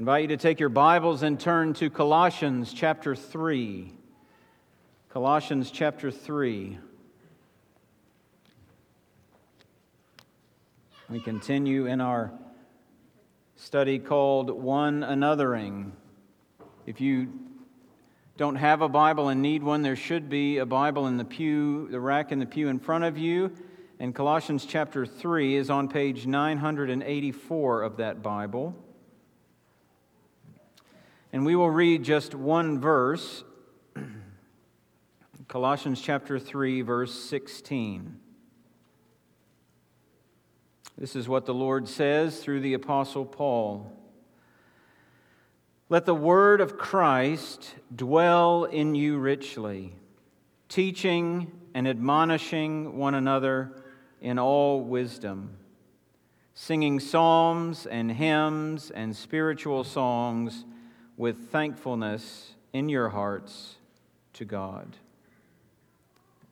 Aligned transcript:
Invite 0.00 0.22
you 0.22 0.28
to 0.28 0.38
take 0.38 0.58
your 0.58 0.70
Bibles 0.70 1.22
and 1.22 1.38
turn 1.38 1.74
to 1.74 1.90
Colossians 1.90 2.72
chapter 2.72 3.14
3. 3.14 3.92
Colossians 5.10 5.70
chapter 5.70 6.10
3. 6.10 6.78
We 11.10 11.20
continue 11.20 11.84
in 11.84 12.00
our 12.00 12.32
study 13.56 13.98
called 13.98 14.48
One 14.48 15.02
Anothering. 15.02 15.90
If 16.86 17.02
you 17.02 17.38
don't 18.38 18.56
have 18.56 18.80
a 18.80 18.88
Bible 18.88 19.28
and 19.28 19.42
need 19.42 19.62
one, 19.62 19.82
there 19.82 19.96
should 19.96 20.30
be 20.30 20.56
a 20.56 20.64
Bible 20.64 21.08
in 21.08 21.18
the 21.18 21.26
pew, 21.26 21.88
the 21.90 22.00
rack 22.00 22.32
in 22.32 22.38
the 22.38 22.46
pew 22.46 22.68
in 22.68 22.78
front 22.78 23.04
of 23.04 23.18
you. 23.18 23.52
And 23.98 24.14
Colossians 24.14 24.64
chapter 24.64 25.04
3 25.04 25.56
is 25.56 25.68
on 25.68 25.88
page 25.88 26.26
984 26.26 27.82
of 27.82 27.98
that 27.98 28.22
Bible. 28.22 28.74
And 31.32 31.46
we 31.46 31.54
will 31.54 31.70
read 31.70 32.02
just 32.02 32.34
one 32.34 32.80
verse 32.80 33.44
Colossians 35.48 36.00
chapter 36.00 36.40
3, 36.40 36.82
verse 36.82 37.14
16. 37.14 38.18
This 40.98 41.14
is 41.14 41.28
what 41.28 41.46
the 41.46 41.54
Lord 41.54 41.88
says 41.88 42.40
through 42.40 42.60
the 42.60 42.74
Apostle 42.74 43.24
Paul. 43.24 43.92
Let 45.88 46.04
the 46.04 46.14
word 46.14 46.60
of 46.60 46.76
Christ 46.76 47.74
dwell 47.94 48.64
in 48.64 48.96
you 48.96 49.18
richly, 49.18 49.94
teaching 50.68 51.52
and 51.74 51.86
admonishing 51.86 52.96
one 52.96 53.14
another 53.14 53.82
in 54.20 54.38
all 54.38 54.82
wisdom, 54.82 55.56
singing 56.54 56.98
psalms 56.98 57.86
and 57.86 58.10
hymns 58.10 58.90
and 58.90 59.14
spiritual 59.14 59.84
songs 59.84 60.64
with 61.20 61.50
thankfulness 61.50 62.54
in 62.72 62.88
your 62.88 63.10
hearts 63.10 63.76
to 64.32 64.42
God. 64.42 64.96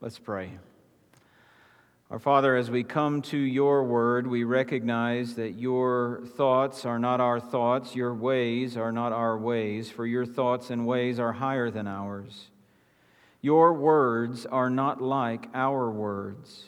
Let's 0.02 0.18
pray. 0.18 0.58
Our 2.10 2.18
Father, 2.18 2.54
as 2.54 2.70
we 2.70 2.84
come 2.84 3.22
to 3.22 3.38
your 3.38 3.82
word, 3.84 4.26
we 4.26 4.44
recognize 4.44 5.36
that 5.36 5.52
your 5.52 6.20
thoughts 6.36 6.84
are 6.84 6.98
not 6.98 7.18
our 7.18 7.40
thoughts, 7.40 7.96
your 7.96 8.12
ways 8.12 8.76
are 8.76 8.92
not 8.92 9.10
our 9.10 9.38
ways, 9.38 9.90
for 9.90 10.04
your 10.04 10.26
thoughts 10.26 10.68
and 10.68 10.86
ways 10.86 11.18
are 11.18 11.32
higher 11.32 11.70
than 11.70 11.86
ours. 11.86 12.50
Your 13.40 13.72
words 13.72 14.44
are 14.44 14.68
not 14.68 15.00
like 15.00 15.48
our 15.54 15.90
words. 15.90 16.66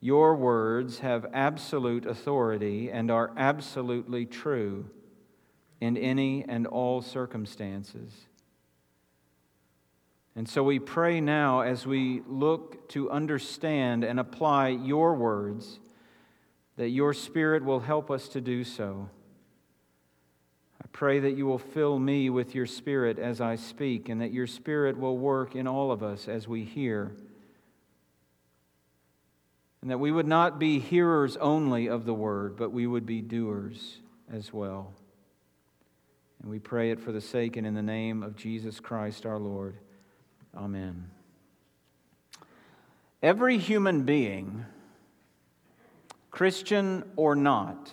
Your 0.00 0.34
words 0.34 1.00
have 1.00 1.26
absolute 1.34 2.06
authority 2.06 2.90
and 2.90 3.10
are 3.10 3.32
absolutely 3.36 4.24
true 4.24 4.86
in 5.82 5.96
any 5.96 6.44
and 6.48 6.66
all 6.66 7.02
circumstances. 7.02 8.12
And 10.36 10.48
so 10.48 10.62
we 10.62 10.78
pray 10.78 11.20
now 11.20 11.60
as 11.60 11.86
we 11.86 12.22
look 12.28 12.88
to 12.90 13.10
understand 13.10 14.04
and 14.04 14.20
apply 14.20 14.68
your 14.68 15.14
words 15.14 15.80
that 16.76 16.90
your 16.90 17.12
Spirit 17.12 17.64
will 17.64 17.80
help 17.80 18.12
us 18.12 18.28
to 18.28 18.40
do 18.40 18.62
so. 18.62 19.10
I 20.80 20.86
pray 20.92 21.18
that 21.18 21.32
you 21.32 21.46
will 21.46 21.58
fill 21.58 21.98
me 21.98 22.30
with 22.30 22.54
your 22.54 22.66
Spirit 22.66 23.18
as 23.18 23.40
I 23.40 23.56
speak, 23.56 24.08
and 24.08 24.20
that 24.20 24.32
your 24.32 24.46
Spirit 24.46 24.96
will 24.96 25.18
work 25.18 25.56
in 25.56 25.66
all 25.66 25.90
of 25.90 26.04
us 26.04 26.28
as 26.28 26.46
we 26.46 26.64
hear 26.64 27.12
and 29.82 29.90
that 29.90 29.98
we 29.98 30.12
would 30.12 30.28
not 30.28 30.60
be 30.60 30.78
hearers 30.78 31.36
only 31.38 31.88
of 31.88 32.04
the 32.04 32.14
word, 32.14 32.56
but 32.56 32.70
we 32.70 32.86
would 32.86 33.04
be 33.04 33.20
doers 33.20 33.98
as 34.32 34.52
well. 34.52 34.94
And 36.42 36.50
we 36.50 36.58
pray 36.58 36.90
it 36.90 36.98
for 36.98 37.12
the 37.12 37.20
sake 37.20 37.56
and 37.56 37.64
in 37.66 37.74
the 37.74 37.82
name 37.82 38.22
of 38.22 38.34
Jesus 38.36 38.80
Christ 38.80 39.24
our 39.24 39.38
Lord. 39.38 39.76
Amen. 40.56 41.08
Every 43.22 43.58
human 43.58 44.02
being, 44.02 44.64
Christian 46.32 47.04
or 47.14 47.36
not, 47.36 47.92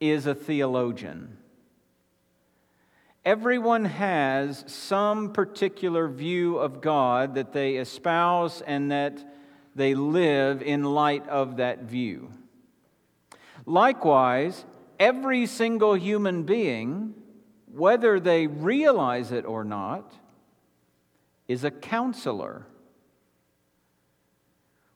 is 0.00 0.26
a 0.26 0.34
theologian. 0.34 1.38
Everyone 3.24 3.84
has 3.84 4.64
some 4.66 5.32
particular 5.32 6.08
view 6.08 6.58
of 6.58 6.80
God 6.80 7.36
that 7.36 7.52
they 7.52 7.76
espouse 7.76 8.62
and 8.62 8.90
that 8.90 9.24
they 9.76 9.94
live 9.94 10.60
in 10.60 10.82
light 10.82 11.26
of 11.28 11.58
that 11.58 11.84
view. 11.84 12.32
Likewise, 13.64 14.64
every 14.98 15.46
single 15.46 15.94
human 15.94 16.42
being, 16.44 17.14
whether 17.72 18.18
they 18.20 18.46
realize 18.46 19.32
it 19.32 19.44
or 19.44 19.64
not, 19.64 20.12
is 21.48 21.64
a 21.64 21.70
counselor. 21.70 22.66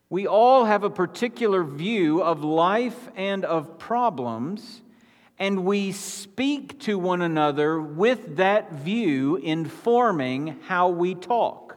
We 0.09 0.27
all 0.27 0.65
have 0.65 0.83
a 0.83 0.91
particular 0.91 1.63
view 1.63 2.23
of 2.23 2.43
life 2.43 3.09
and 3.15 3.45
of 3.45 3.79
problems, 3.79 4.83
and 5.39 5.65
we 5.65 5.93
speak 5.93 6.81
to 6.81 6.99
one 6.99 7.23
another 7.23 7.81
with 7.81 8.37
that 8.37 8.73
view 8.73 9.37
informing 9.37 10.59
how 10.67 10.89
we 10.89 11.15
talk. 11.15 11.70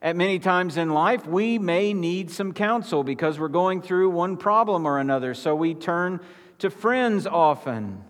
At 0.00 0.14
many 0.14 0.38
times 0.38 0.76
in 0.76 0.90
life, 0.90 1.26
we 1.26 1.58
may 1.58 1.92
need 1.92 2.30
some 2.30 2.52
counsel 2.52 3.02
because 3.02 3.38
we're 3.38 3.48
going 3.48 3.82
through 3.82 4.10
one 4.10 4.36
problem 4.36 4.86
or 4.86 4.98
another. 4.98 5.34
So 5.34 5.56
we 5.56 5.74
turn 5.74 6.20
to 6.58 6.70
friends 6.70 7.26
often 7.26 8.04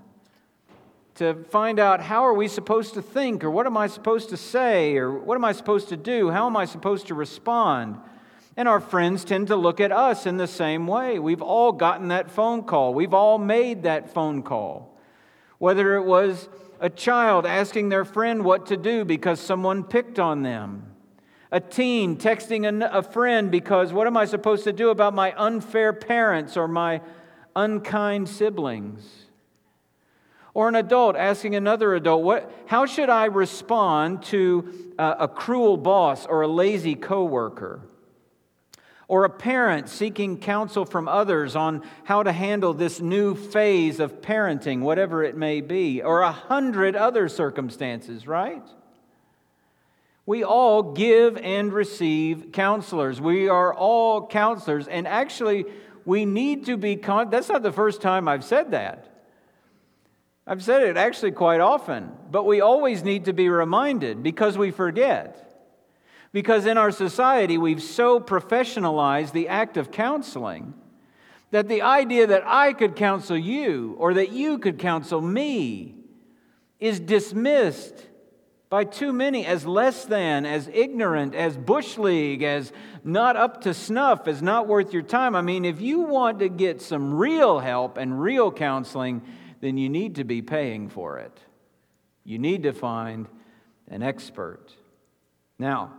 to 1.14 1.34
find 1.44 1.78
out 1.78 2.02
how 2.02 2.26
are 2.26 2.34
we 2.34 2.46
supposed 2.46 2.94
to 2.94 3.02
think 3.02 3.42
or 3.42 3.50
what 3.50 3.66
am 3.66 3.76
I 3.76 3.86
supposed 3.86 4.28
to 4.30 4.36
say 4.36 4.96
or 4.98 5.10
what 5.10 5.34
am 5.34 5.44
I 5.44 5.52
supposed 5.52 5.88
to 5.88 5.96
do? 5.96 6.30
How 6.30 6.46
am 6.46 6.56
I 6.58 6.66
supposed 6.66 7.06
to 7.06 7.14
respond? 7.14 7.96
And 8.54 8.68
our 8.68 8.80
friends 8.80 9.24
tend 9.24 9.46
to 9.46 9.56
look 9.56 9.80
at 9.80 9.90
us 9.90 10.26
in 10.26 10.36
the 10.36 10.46
same 10.46 10.86
way. 10.86 11.18
We've 11.18 11.42
all 11.42 11.72
gotten 11.72 12.08
that 12.08 12.30
phone 12.30 12.64
call. 12.64 12.92
We've 12.92 13.14
all 13.14 13.38
made 13.38 13.84
that 13.84 14.12
phone 14.12 14.42
call. 14.42 14.94
Whether 15.56 15.96
it 15.96 16.04
was 16.04 16.50
a 16.80 16.90
child 16.90 17.46
asking 17.46 17.88
their 17.88 18.04
friend 18.04 18.44
what 18.44 18.66
to 18.66 18.76
do 18.76 19.06
because 19.06 19.40
someone 19.40 19.84
picked 19.84 20.18
on 20.18 20.42
them 20.42 20.87
a 21.50 21.60
teen 21.60 22.16
texting 22.16 22.84
a, 22.84 23.02
friend 23.02 23.50
because 23.50 23.92
what 23.92 24.06
am 24.06 24.16
I 24.16 24.26
supposed 24.26 24.64
to 24.64 24.72
do 24.72 24.90
about 24.90 25.14
my 25.14 25.32
unfair 25.36 25.92
parents 25.92 26.56
or 26.56 26.68
my 26.68 27.00
unkind 27.56 28.28
siblings? 28.28 29.26
Or 30.52 30.68
an 30.68 30.74
adult 30.74 31.16
asking 31.16 31.54
another 31.54 31.94
adult, 31.94 32.22
what, 32.22 32.52
how 32.66 32.84
should 32.84 33.08
I 33.08 33.26
respond 33.26 34.24
to 34.24 34.92
a, 34.98 35.16
a 35.20 35.28
cruel 35.28 35.76
boss 35.76 36.26
or 36.26 36.42
a 36.42 36.48
lazy 36.48 36.94
coworker? 36.94 37.80
Or 39.06 39.24
a 39.24 39.30
parent 39.30 39.88
seeking 39.88 40.38
counsel 40.38 40.84
from 40.84 41.08
others 41.08 41.56
on 41.56 41.82
how 42.04 42.22
to 42.22 42.32
handle 42.32 42.74
this 42.74 43.00
new 43.00 43.34
phase 43.34 44.00
of 44.00 44.20
parenting, 44.20 44.80
whatever 44.80 45.24
it 45.24 45.34
may 45.34 45.62
be, 45.62 46.02
or 46.02 46.20
a 46.20 46.32
hundred 46.32 46.94
other 46.94 47.28
circumstances, 47.28 48.26
right? 48.26 48.66
We 50.28 50.44
all 50.44 50.82
give 50.82 51.38
and 51.38 51.72
receive 51.72 52.52
counselors. 52.52 53.18
We 53.18 53.48
are 53.48 53.72
all 53.72 54.26
counselors. 54.26 54.86
And 54.86 55.08
actually, 55.08 55.64
we 56.04 56.26
need 56.26 56.66
to 56.66 56.76
be, 56.76 56.96
con- 56.96 57.30
that's 57.30 57.48
not 57.48 57.62
the 57.62 57.72
first 57.72 58.02
time 58.02 58.28
I've 58.28 58.44
said 58.44 58.72
that. 58.72 59.08
I've 60.46 60.62
said 60.62 60.82
it 60.82 60.98
actually 60.98 61.30
quite 61.30 61.60
often, 61.60 62.12
but 62.30 62.44
we 62.44 62.60
always 62.60 63.02
need 63.02 63.24
to 63.24 63.32
be 63.32 63.48
reminded 63.48 64.22
because 64.22 64.58
we 64.58 64.70
forget. 64.70 65.66
Because 66.30 66.66
in 66.66 66.76
our 66.76 66.90
society, 66.90 67.56
we've 67.56 67.82
so 67.82 68.20
professionalized 68.20 69.32
the 69.32 69.48
act 69.48 69.78
of 69.78 69.90
counseling 69.90 70.74
that 71.52 71.68
the 71.68 71.80
idea 71.80 72.26
that 72.26 72.42
I 72.46 72.74
could 72.74 72.96
counsel 72.96 73.38
you 73.38 73.96
or 73.98 74.12
that 74.12 74.30
you 74.30 74.58
could 74.58 74.78
counsel 74.78 75.22
me 75.22 75.94
is 76.78 77.00
dismissed 77.00 78.07
by 78.70 78.84
too 78.84 79.12
many 79.12 79.46
as 79.46 79.64
less 79.64 80.04
than, 80.04 80.44
as 80.44 80.68
ignorant, 80.72 81.34
as 81.34 81.56
bush 81.56 81.96
league, 81.96 82.42
as 82.42 82.72
not 83.02 83.36
up 83.36 83.62
to 83.62 83.72
snuff, 83.72 84.28
as 84.28 84.42
not 84.42 84.66
worth 84.66 84.92
your 84.92 85.02
time. 85.02 85.34
I 85.34 85.40
mean, 85.40 85.64
if 85.64 85.80
you 85.80 86.00
want 86.00 86.40
to 86.40 86.48
get 86.48 86.82
some 86.82 87.14
real 87.14 87.60
help 87.60 87.96
and 87.96 88.20
real 88.20 88.52
counseling, 88.52 89.22
then 89.60 89.78
you 89.78 89.88
need 89.88 90.16
to 90.16 90.24
be 90.24 90.42
paying 90.42 90.88
for 90.88 91.18
it. 91.18 91.36
You 92.24 92.38
need 92.38 92.64
to 92.64 92.72
find 92.72 93.26
an 93.88 94.02
expert. 94.02 94.72
Now, 95.58 95.94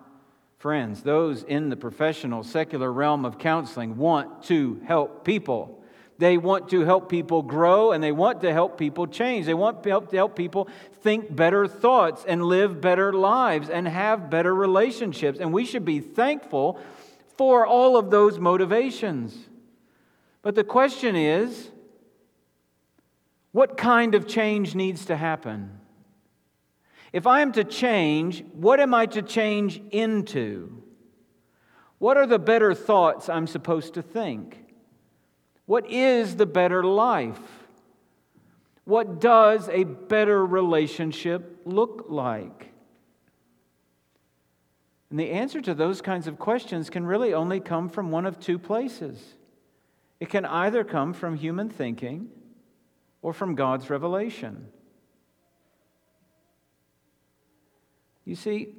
friends, 0.60 1.02
those 1.02 1.42
in 1.42 1.70
the 1.70 1.76
professional 1.76 2.44
secular 2.44 2.94
realm 2.94 3.26
of 3.26 3.40
counseling 3.40 3.98
want 3.98 4.44
to 4.44 4.80
help 4.86 5.26
people. 5.26 5.79
They 6.20 6.38
want 6.38 6.68
to 6.72 6.82
help 6.82 7.08
people 7.08 7.42
grow 7.42 7.94
and 7.94 8.04
they 8.04 8.12
want 8.12 8.42
to 8.42 8.52
help 8.52 8.78
people 8.78 9.08
change. 9.08 9.46
They 9.46 9.54
want 9.54 9.84
to 9.84 9.90
help, 9.90 10.36
people 10.36 10.68
think 11.02 11.34
better 11.34 11.66
thoughts 11.66 12.26
and 12.28 12.44
live 12.44 12.82
better 12.82 13.14
lives 13.14 13.70
and 13.70 13.88
have 13.88 14.30
better 14.30 14.54
relationships. 14.54 15.40
And 15.40 15.54
we 15.54 15.64
should 15.64 15.86
be 15.86 16.02
thankful 16.02 16.78
for 17.38 17.66
all 17.66 17.96
of 17.96 18.12
those 18.12 18.38
motivations. 18.38 19.34
But 20.42 20.56
the 20.56 20.64
question 20.66 21.16
is 21.16 21.72
What 23.54 23.78
kind 23.78 24.14
of 24.14 24.28
change 24.28 24.76
needs 24.76 25.06
to 25.06 25.16
happen? 25.16 25.80
If 27.14 27.28
I 27.28 27.40
am 27.40 27.54
to 27.54 27.64
change, 27.64 28.44
what 28.52 28.82
am 28.82 28.94
I 28.94 29.06
to 29.06 29.22
change 29.22 29.82
into? 29.92 30.84
What 31.98 32.18
are 32.18 32.28
the 32.28 32.40
better 32.40 32.74
thoughts 32.74 33.30
I'm 33.30 33.48
supposed 33.48 33.94
to 33.94 34.02
think? 34.02 34.69
What 35.70 35.92
is 35.92 36.36
the 36.36 36.48
better 36.48 36.84
life? 36.84 37.40
What 38.86 39.22
does 39.22 39.70
a 39.70 39.84
better 39.84 40.44
relationship 40.44 41.62
look 41.64 42.06
like? 42.10 42.72
And 45.12 45.20
the 45.20 45.30
answer 45.30 45.62
to 45.62 45.76
those 45.76 46.02
kinds 46.02 46.26
of 46.26 46.40
questions 46.40 46.90
can 46.90 47.06
really 47.06 47.36
only 47.36 47.60
come 47.60 47.88
from 47.88 48.10
one 48.10 48.26
of 48.26 48.40
two 48.40 48.58
places. 48.58 49.36
It 50.20 50.32
can 50.32 50.44
either 50.44 50.84
come 50.84 51.14
from 51.14 51.36
human 51.36 51.70
thinking 51.70 52.30
or 53.22 53.32
from 53.32 53.54
God's 53.54 53.92
revelation. 53.92 54.70
You 58.26 58.34
see, 58.34 58.70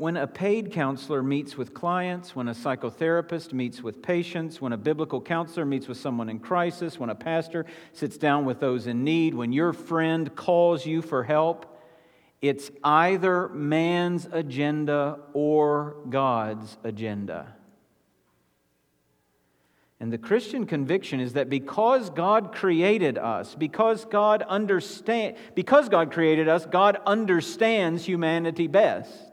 when 0.00 0.16
a 0.16 0.26
paid 0.26 0.72
counselor 0.72 1.22
meets 1.22 1.58
with 1.58 1.74
clients, 1.74 2.34
when 2.34 2.48
a 2.48 2.54
psychotherapist 2.54 3.52
meets 3.52 3.82
with 3.82 4.00
patients, 4.00 4.58
when 4.58 4.72
a 4.72 4.76
biblical 4.78 5.20
counselor 5.20 5.66
meets 5.66 5.88
with 5.88 5.98
someone 5.98 6.30
in 6.30 6.38
crisis, 6.38 6.98
when 6.98 7.10
a 7.10 7.14
pastor 7.14 7.66
sits 7.92 8.16
down 8.16 8.46
with 8.46 8.60
those 8.60 8.86
in 8.86 9.04
need, 9.04 9.34
when 9.34 9.52
your 9.52 9.74
friend 9.74 10.34
calls 10.34 10.86
you 10.86 11.02
for 11.02 11.22
help, 11.22 11.78
it's 12.40 12.70
either 12.82 13.50
man's 13.50 14.26
agenda 14.32 15.18
or 15.34 15.96
God's 16.08 16.78
agenda. 16.82 17.54
And 20.00 20.10
the 20.10 20.16
Christian 20.16 20.64
conviction 20.64 21.20
is 21.20 21.34
that 21.34 21.50
because 21.50 22.08
God 22.08 22.54
created 22.54 23.18
us, 23.18 23.54
because 23.54 24.06
God 24.06 24.40
understand, 24.48 25.36
because 25.54 25.90
God 25.90 26.10
created 26.10 26.48
us, 26.48 26.64
God 26.64 26.98
understands 27.04 28.06
humanity 28.06 28.66
best. 28.66 29.29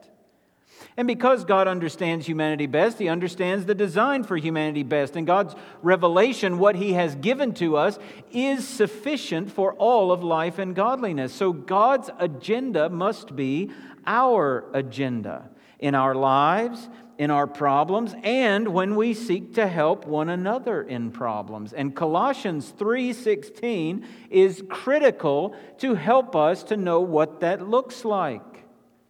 And 0.98 1.08
because 1.08 1.46
God 1.46 1.68
understands 1.68 2.26
humanity 2.26 2.66
best, 2.66 2.98
He 2.98 3.08
understands 3.08 3.66
the 3.66 3.76
design 3.76 4.24
for 4.24 4.36
humanity 4.36 4.82
best. 4.82 5.16
And 5.16 5.28
God's 5.28 5.56
revelation, 5.84 6.58
what 6.58 6.76
He 6.76 6.94
has 6.94 7.16
given 7.16 7.54
to 7.56 7.78
us, 7.78 8.00
is 8.32 8.68
sufficient 8.68 9.52
for 9.52 9.74
all 9.74 10.12
of 10.12 10.24
life 10.24 10.58
and 10.58 10.76
godliness. 10.76 11.32
So 11.32 11.54
God's 11.54 12.10
agenda 12.18 12.90
must 12.90 13.36
be 13.36 13.70
our 14.08 14.66
agenda 14.74 15.52
in 15.78 15.94
our 15.94 16.16
lives, 16.16 16.90
in 17.20 17.30
our 17.30 17.46
problems, 17.46 18.16
and 18.24 18.68
when 18.70 18.96
we 18.96 19.14
seek 19.14 19.54
to 19.54 19.68
help 19.68 20.08
one 20.08 20.30
another 20.30 20.82
in 20.82 21.12
problems. 21.12 21.74
And 21.74 21.96
Colossians 21.96 22.72
3:16 22.72 24.04
is 24.32 24.64
critical 24.68 25.56
to 25.78 25.94
help 25.94 26.36
us 26.36 26.64
to 26.64 26.78
know 26.78 27.02
what 27.02 27.40
that 27.42 27.68
looks 27.68 28.04
like. 28.04 28.42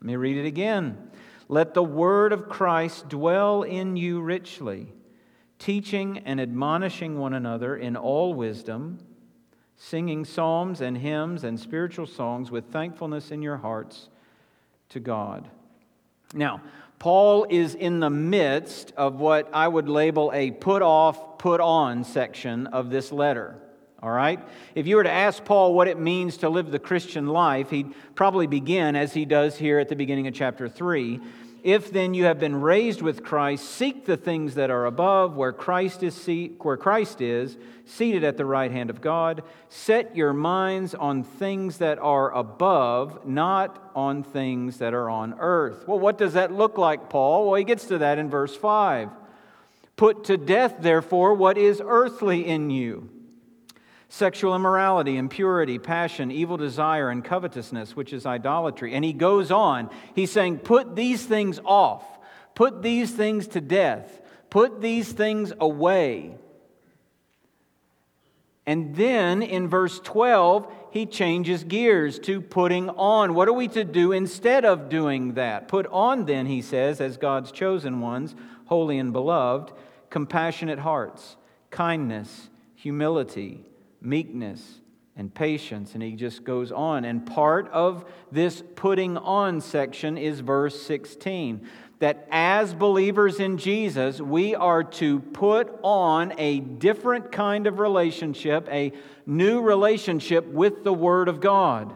Let 0.02 0.08
me 0.08 0.16
read 0.18 0.38
it 0.38 0.46
again. 0.46 1.07
Let 1.50 1.74
the 1.74 1.84
word 1.84 2.34
of 2.34 2.50
Christ 2.50 3.08
dwell 3.08 3.64
in 3.64 3.96
you 3.96 4.22
richly, 4.22 4.94
teaching 5.60 6.20
and 6.20 6.42
admonishing 6.42 7.18
one 7.18 7.34
another 7.34 7.76
in 7.76 7.96
all 7.96 8.34
wisdom, 8.34 9.00
singing 9.78 10.26
psalms 10.26 10.82
and 10.82 10.98
hymns 10.98 11.44
and 11.44 11.60
spiritual 11.60 12.06
songs 12.06 12.52
with 12.52 12.72
thankfulness 12.72 13.32
in 13.32 13.42
your 13.42 13.58
hearts 13.58 14.10
to 14.90 15.00
God. 15.00 15.48
Now, 16.34 16.62
Paul 17.00 17.46
is 17.50 17.76
in 17.76 18.00
the 18.00 18.10
midst 18.10 18.92
of 18.98 19.20
what 19.20 19.50
I 19.54 19.68
would 19.68 19.88
label 19.88 20.32
a 20.34 20.52
put 20.52 20.82
off, 20.82 21.38
put 21.38 21.62
on 21.62 22.04
section 22.04 22.68
of 22.68 22.90
this 22.90 23.12
letter. 23.12 23.56
All 24.08 24.14
right? 24.14 24.40
If 24.74 24.88
you 24.88 24.96
were 24.96 25.04
to 25.04 25.12
ask 25.12 25.44
Paul 25.44 25.74
what 25.74 25.90
it 25.90 26.00
means 26.00 26.38
to 26.38 26.50
live 26.50 26.72
the 26.72 26.80
Christian 26.80 27.28
life, 27.28 27.70
he'd 27.70 27.94
probably 28.16 28.48
begin, 28.48 28.96
as 28.96 29.14
he 29.14 29.26
does 29.26 29.58
here 29.58 29.80
at 29.80 29.90
the 29.90 29.98
beginning 29.98 30.28
of 30.28 30.34
chapter 30.34 30.70
3. 30.70 31.20
If 31.62 31.92
then 31.92 32.14
you 32.14 32.24
have 32.24 32.40
been 32.40 32.62
raised 32.62 33.02
with 33.02 33.26
Christ, 33.26 33.66
seek 33.66 34.06
the 34.06 34.16
things 34.16 34.56
that 34.56 34.70
are 34.70 34.86
above, 34.86 35.36
where 35.36 35.52
Christ 35.52 36.04
is, 36.04 36.26
where 36.60 36.78
Christ 36.78 37.20
is 37.20 37.58
seated 37.84 38.24
at 38.24 38.38
the 38.38 38.46
right 38.46 38.72
hand 38.72 38.90
of 38.90 39.02
God. 39.02 39.44
Set 39.68 40.16
your 40.16 40.32
minds 40.32 40.96
on 40.96 41.24
things 41.24 41.80
that 41.80 42.00
are 42.00 42.34
above, 42.34 43.28
not 43.28 43.92
on 43.94 44.24
things 44.24 44.78
that 44.78 44.94
are 44.94 45.10
on 45.10 45.36
earth. 45.40 45.86
Well, 45.86 46.00
what 46.00 46.18
does 46.18 46.34
that 46.34 46.54
look 46.54 46.78
like, 46.78 47.10
Paul? 47.10 47.48
Well, 47.48 47.56
he 47.56 47.66
gets 47.66 47.86
to 47.88 47.98
that 47.98 48.20
in 48.20 48.30
verse 48.30 48.56
5. 48.56 49.10
Put 49.98 50.24
to 50.26 50.38
death, 50.38 50.76
therefore, 50.80 51.34
what 51.34 51.58
is 51.58 51.82
earthly 51.84 52.48
in 52.48 52.70
you 52.70 53.10
sexual 54.10 54.56
immorality, 54.56 55.18
impurity, 55.18 55.80
passion, 55.80 56.32
evil 56.32 56.58
desire, 56.58 57.10
and 57.10 57.24
covetousness, 57.24 57.96
which 57.96 58.14
is 58.14 58.26
idolatry. 58.26 58.94
And 58.94 59.04
he 59.04 59.14
goes 59.14 59.52
on. 59.52 59.90
He's 60.16 60.32
saying, 60.32 60.60
Put 60.60 60.96
these 60.96 61.26
things 61.26 61.60
off, 61.66 62.04
put 62.56 62.82
these 62.82 63.12
things 63.12 63.48
to 63.48 63.62
death, 63.62 64.22
put 64.50 64.82
these 64.82 65.12
things 65.12 65.54
away. 65.60 66.36
And 68.66 68.96
then 68.98 69.42
in 69.44 69.70
verse 69.70 70.00
12, 70.00 70.70
he 70.92 71.06
changes 71.06 71.64
gears 71.64 72.20
to 72.20 72.42
putting 72.42 72.90
on. 72.90 73.34
What 73.34 73.48
are 73.48 73.54
we 73.54 73.70
to 73.70 73.86
do 73.86 74.12
instead 74.12 74.66
of 74.66 74.90
doing 74.90 75.36
that? 75.36 75.70
Put 75.70 75.88
on, 75.88 76.26
then, 76.26 76.48
he 76.48 76.62
says, 76.62 77.00
as 77.00 77.16
God's 77.16 77.54
chosen 77.54 78.02
ones, 78.02 78.36
holy 78.66 79.00
and 79.00 79.14
beloved, 79.14 79.72
compassionate 80.10 80.80
hearts, 80.80 81.38
kindness, 81.70 82.50
humility 82.76 83.64
meekness, 84.08 84.80
and 85.18 85.34
patience. 85.34 85.94
And 85.96 86.04
he 86.04 86.14
just 86.14 86.44
goes 86.44 86.72
on. 86.72 87.04
And 87.04 87.26
part 87.26 87.70
of 87.70 88.06
this 88.32 88.64
putting 88.76 89.18
on 89.18 89.60
section 89.60 90.18
is 90.18 90.40
verse 90.40 90.82
16 90.84 91.68
that 92.00 92.28
as 92.30 92.76
believers 92.76 93.40
in 93.40 93.58
Jesus, 93.58 94.22
we 94.22 94.54
are 94.54 94.84
to 94.84 95.20
put 95.20 95.80
on 95.82 96.32
a 96.38 96.60
different 96.60 97.32
kind 97.32 97.66
of 97.66 97.80
relationship, 97.80 98.70
a 98.72 98.94
new 99.26 99.62
relationship 99.62 100.46
with 100.46 100.84
the 100.84 100.94
Word 100.94 101.28
of 101.28 101.40
God. 101.40 101.96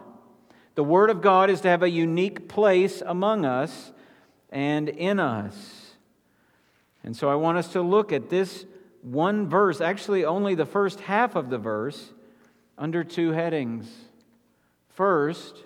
The 0.74 0.82
Word 0.82 1.08
of 1.08 1.22
God 1.22 1.50
is 1.50 1.60
to 1.60 1.68
have 1.68 1.84
a 1.84 1.88
unique 1.88 2.48
place 2.48 3.00
among 3.06 3.44
us 3.44 3.92
and 4.50 4.88
in 4.88 5.20
us. 5.20 5.94
And 7.04 7.16
so 7.16 7.28
I 7.28 7.36
want 7.36 7.58
us 7.58 7.68
to 7.72 7.80
look 7.80 8.12
at 8.12 8.28
this 8.28 8.66
one 9.02 9.48
verse, 9.48 9.80
actually, 9.80 10.24
only 10.24 10.54
the 10.54 10.66
first 10.66 11.00
half 11.00 11.34
of 11.34 11.50
the 11.50 11.58
verse, 11.58 12.12
under 12.78 13.04
two 13.04 13.32
headings. 13.32 13.90
First 14.90 15.56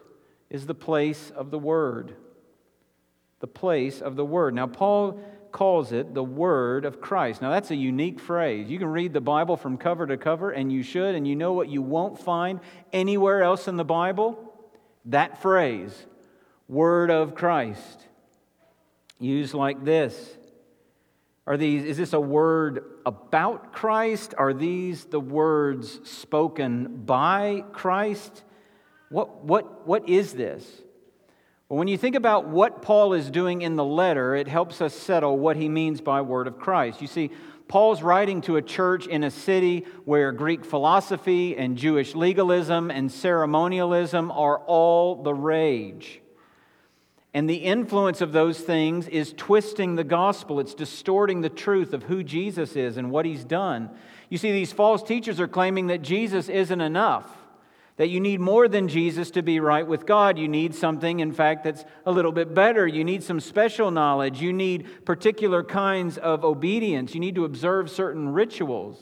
is 0.51 0.67
the 0.67 0.75
place 0.75 1.31
of 1.31 1.51
the 1.51 1.59
Word. 1.59 2.15
The 3.41 3.47
place 3.47 4.01
of 4.01 4.17
the 4.17 4.25
Word. 4.25 4.55
Now, 4.55 4.67
Paul 4.67 5.21
calls 5.53 5.93
it 5.93 6.15
the 6.15 6.25
Word 6.25 6.85
of 6.85 7.01
Christ. 7.01 7.43
Now, 7.43 7.51
that's 7.51 7.71
a 7.71 7.77
unique 7.77 8.21
phrase. 8.21 8.71
You 8.71 8.79
can 8.79 8.89
read 8.89 9.13
the 9.13 9.21
Bible 9.21 9.57
from 9.57 9.77
cover 9.77 10.07
to 10.07 10.17
cover, 10.17 10.51
and 10.51 10.73
you 10.73 10.83
should, 10.83 11.15
and 11.15 11.27
you 11.27 11.37
know 11.37 11.53
what 11.53 11.69
you 11.69 11.83
won't 11.83 12.19
find 12.19 12.61
anywhere 12.93 13.43
else 13.43 13.69
in 13.69 13.77
the 13.77 13.85
Bible? 13.85 14.53
That 15.07 15.43
phrase, 15.43 16.07
Word 16.69 17.11
of 17.11 17.35
Christ, 17.35 18.07
used 19.19 19.55
like 19.55 19.85
this 19.85 20.37
are 21.47 21.57
these, 21.57 21.85
is 21.85 21.97
this 21.97 22.13
a 22.13 22.21
word 22.21 22.85
about 23.05 23.73
Christ? 23.73 24.35
Are 24.37 24.53
these 24.53 25.05
the 25.05 25.21
words 25.21 26.01
spoken 26.09 27.05
by 27.05 27.65
Christ? 27.73 28.43
What, 29.11 29.45
what, 29.45 29.87
what 29.87 30.09
is 30.09 30.33
this? 30.33 30.67
Well, 31.69 31.79
when 31.79 31.89
you 31.89 31.99
think 31.99 32.17
about 32.17 32.49
what 32.49 32.83
Paul 32.83 33.13
is 33.13 33.31
doing 33.31 33.63
in 33.63 33.77
the 33.77 33.85
letter, 33.85 34.35
it 34.35 34.49
helps 34.49 34.81
us 34.81 34.93
settle 34.95 35.39
what 35.39 35.57
he 35.57 35.69
means 35.69 36.01
by 36.01 36.21
word 36.21 36.49
of 36.49 36.59
Christ. 36.59 37.01
You 37.01 37.07
see, 37.07 37.31
Paul's 37.69 38.03
writing 38.03 38.41
to 38.43 38.57
a 38.57 38.63
church 38.63 39.07
in 39.07 39.23
a 39.25 39.31
city 39.31 39.85
where 40.05 40.33
Greek 40.33 40.65
philosophy 40.65 41.57
and 41.57 41.77
Jewish 41.77 42.15
legalism 42.15 42.91
and 42.91 43.11
ceremonialism 43.11 44.33
are 44.33 44.59
all 44.59 45.23
the 45.23 45.35
rage. 45.35 46.21
And 47.35 47.51
the 47.51 47.57
influence 47.57 48.21
of 48.23 48.33
those 48.33 48.59
things 48.61 49.09
is 49.09 49.35
twisting 49.37 49.95
the 49.95 50.05
gospel. 50.05 50.59
It's 50.59 50.75
distorting 50.75 51.43
the 51.43 51.51
truth 51.51 51.93
of 51.93 52.05
who 52.05 52.23
Jesus 52.23 52.77
is 52.77 52.97
and 52.97 53.11
what 53.11 53.27
he's 53.27 53.45
done. 53.45 53.91
You 54.31 54.39
see, 54.39 54.53
these 54.53 54.73
false 54.73 55.03
teachers 55.03 55.39
are 55.39 55.49
claiming 55.49 55.89
that 55.89 56.01
Jesus 56.01 56.49
isn't 56.49 56.81
enough, 56.81 57.31
that 57.97 58.09
you 58.09 58.21
need 58.21 58.41
more 58.41 58.69
than 58.69 58.89
Jesus 58.89 59.31
to 59.33 59.43
be 59.43 59.61
right 59.61 59.87
with 59.87 60.07
God. 60.07 60.39
You 60.39 60.49
need 60.49 60.75
something, 60.75 61.21
in 61.21 61.33
fact, 61.33 61.65
that's 61.65 61.85
a 62.07 62.13
little 62.13 62.33
bit 62.33 62.55
better. 62.55 62.87
You 62.87 63.05
need 63.05 63.23
some 63.23 63.41
special 63.41 63.91
knowledge. 63.91 64.41
You 64.41 64.53
need 64.53 65.05
particular 65.05 65.63
kinds 65.63 66.17
of 66.17 66.45
obedience. 66.45 67.15
You 67.15 67.21
need 67.21 67.35
to 67.35 67.45
observe 67.45 67.91
certain 67.91 68.31
rituals. 68.31 68.99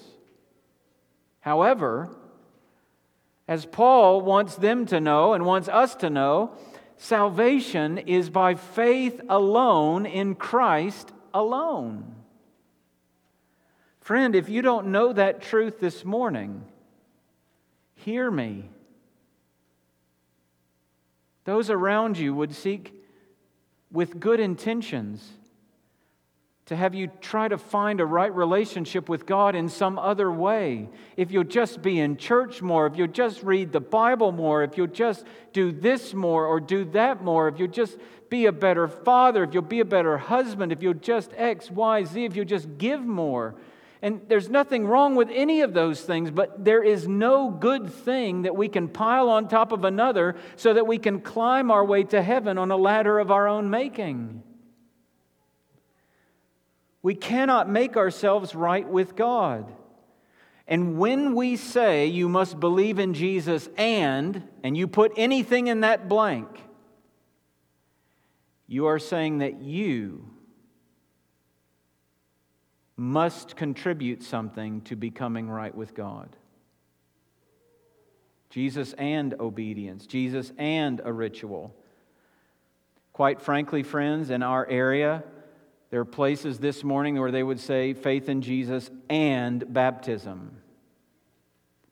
However, 1.41 2.11
as 3.47 3.67
Paul 3.67 4.23
wants 4.23 4.57
them 4.57 4.87
to 4.87 5.01
know 5.01 5.35
and 5.35 5.45
wants 5.45 5.69
us 5.69 5.95
to 5.97 6.11
know, 6.11 6.53
salvation 7.05 7.99
is 7.99 8.31
by 8.31 8.55
faith 8.55 9.21
alone 9.29 10.07
in 10.07 10.35
Christ 10.35 11.13
alone. 11.35 12.15
Friend, 14.01 14.35
if 14.35 14.49
you 14.49 14.63
don't 14.63 14.87
know 14.87 15.13
that 15.13 15.43
truth 15.43 15.81
this 15.81 16.03
morning, 16.03 16.65
hear 17.95 18.31
me. 18.31 18.71
Those 21.45 21.69
around 21.69 22.17
you 22.17 22.33
would 22.33 22.55
seek 22.55 22.95
with 23.93 24.19
good 24.19 24.41
intentions 24.41 25.31
to 26.67 26.77
have 26.77 26.95
you 26.95 27.09
try 27.21 27.47
to 27.47 27.59
find 27.59 28.01
a 28.01 28.07
right 28.07 28.35
relationship 28.35 29.09
with 29.09 29.27
God 29.27 29.55
in 29.55 29.69
some 29.69 29.99
other 29.99 30.33
way. 30.33 30.89
If 31.17 31.31
you'll 31.31 31.45
just 31.45 31.83
be 31.83 32.01
in 32.01 32.17
church 32.17 32.63
more, 32.63 32.87
if 32.87 32.97
you'll 32.97 33.09
just 33.09 33.43
read 33.43 33.71
the 33.71 33.81
Bible 33.81 34.33
more, 34.33 34.63
if 34.63 34.79
you'll 34.79 34.87
just 34.87 35.27
do 35.53 35.73
this 35.73 36.15
more 36.15 36.47
or 36.47 36.61
do 36.61 36.87
that 36.87 37.23
more, 37.23 37.49
if 37.49 37.59
you'll 37.59 37.69
just 37.69 37.99
be 38.31 38.47
a 38.47 38.53
better 38.53 38.89
father, 38.89 39.45
if 39.45 39.53
you'll 39.53 39.63
be 39.63 39.81
a 39.81 39.85
better 39.85 40.17
husband, 40.17 40.73
if 40.73 40.83
you'll 40.83 40.95
just 40.95 41.33
X, 41.37 41.71
Y, 41.71 42.05
Z, 42.05 42.25
if 42.25 42.35
you'll 42.35 42.47
just 42.47 42.79
give 42.79 43.05
more. 43.05 43.55
And 44.01 44.23
there's 44.29 44.49
nothing 44.49 44.87
wrong 44.87 45.17
with 45.17 45.31
any 45.31 45.61
of 45.61 45.75
those 45.75 46.01
things, 46.01 46.31
but 46.31 46.65
there 46.65 46.83
is 46.83 47.07
no 47.07 47.51
good 47.51 47.93
thing 47.93 48.43
that 48.43 48.57
we 48.57 48.69
can 48.69 48.89
pile 48.89 49.29
on 49.29 49.49
top 49.49 49.73
of 49.73 49.85
another 49.85 50.37
so 50.57 50.75
that 50.75 50.87
we 50.87 50.99
can 50.99 51.21
climb 51.21 51.71
our 51.71 51.85
way 51.85 52.05
to 52.05 52.23
heaven 52.23 52.57
on 52.57 52.71
a 52.71 52.77
ladder 52.77 53.19
of 53.19 53.31
our 53.31 53.49
own 53.49 53.69
making. 53.69 54.43
We 57.05 57.15
cannot 57.15 57.69
make 57.69 57.99
ourselves 57.99 58.55
right 58.55 58.89
with 58.89 59.15
God. 59.15 59.71
And 60.67 60.97
when 60.99 61.35
we 61.35 61.57
say 61.57 62.07
you 62.07 62.31
must 62.31 62.59
believe 62.59 62.99
in 62.99 63.13
Jesus 63.13 63.69
and, 63.77 64.43
and 64.63 64.75
you 64.75 64.89
put 64.89 65.13
anything 65.19 65.67
in 65.67 65.83
that 65.83 66.09
blank, 66.09 66.49
you 68.67 68.87
are 68.87 68.99
saying 68.99 69.41
that 69.41 69.61
you 69.61 70.31
must 72.97 73.55
contribute 73.55 74.23
something 74.23 74.81
to 74.81 74.97
becoming 74.97 75.51
right 75.51 75.75
with 75.75 75.95
God. 75.95 76.35
Jesus 78.49 78.95
and 78.95 79.35
obedience, 79.39 80.07
Jesus 80.07 80.53
and 80.57 81.03
a 81.05 81.13
ritual. 81.13 81.75
Quite 83.13 83.43
frankly, 83.43 83.83
friends, 83.83 84.31
in 84.31 84.43
our 84.43 84.67
area, 84.67 85.23
there 85.95 86.01
are 86.01 86.05
places 86.05 86.59
this 86.59 86.83
morning 86.83 87.21
where 87.21 87.31
they 87.31 87.45
would 87.45 87.61
say 87.61 87.93
faith 87.93 88.29
in 88.29 88.43
Jesus 88.43 88.91
and 89.09 89.73
baptism. 89.73 90.57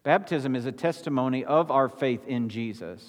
Baptism 0.02 0.56
is 0.56 0.66
a 0.66 0.73
testimony 0.73 1.44
of 1.44 1.71
our 1.71 1.88
faith 1.88 2.26
in 2.26 2.49
Jesus. 2.49 3.09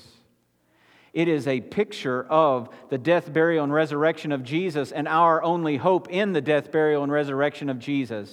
It 1.11 1.27
is 1.27 1.47
a 1.47 1.61
picture 1.61 2.23
of 2.25 2.69
the 2.89 2.99
death, 2.99 3.33
burial, 3.33 3.63
and 3.63 3.73
resurrection 3.73 4.31
of 4.31 4.43
Jesus 4.43 4.91
and 4.91 5.07
our 5.07 5.41
only 5.41 5.77
hope 5.77 6.11
in 6.11 6.31
the 6.31 6.41
death, 6.41 6.71
burial, 6.71 7.01
and 7.01 7.11
resurrection 7.11 7.71
of 7.71 7.79
Jesus. 7.79 8.31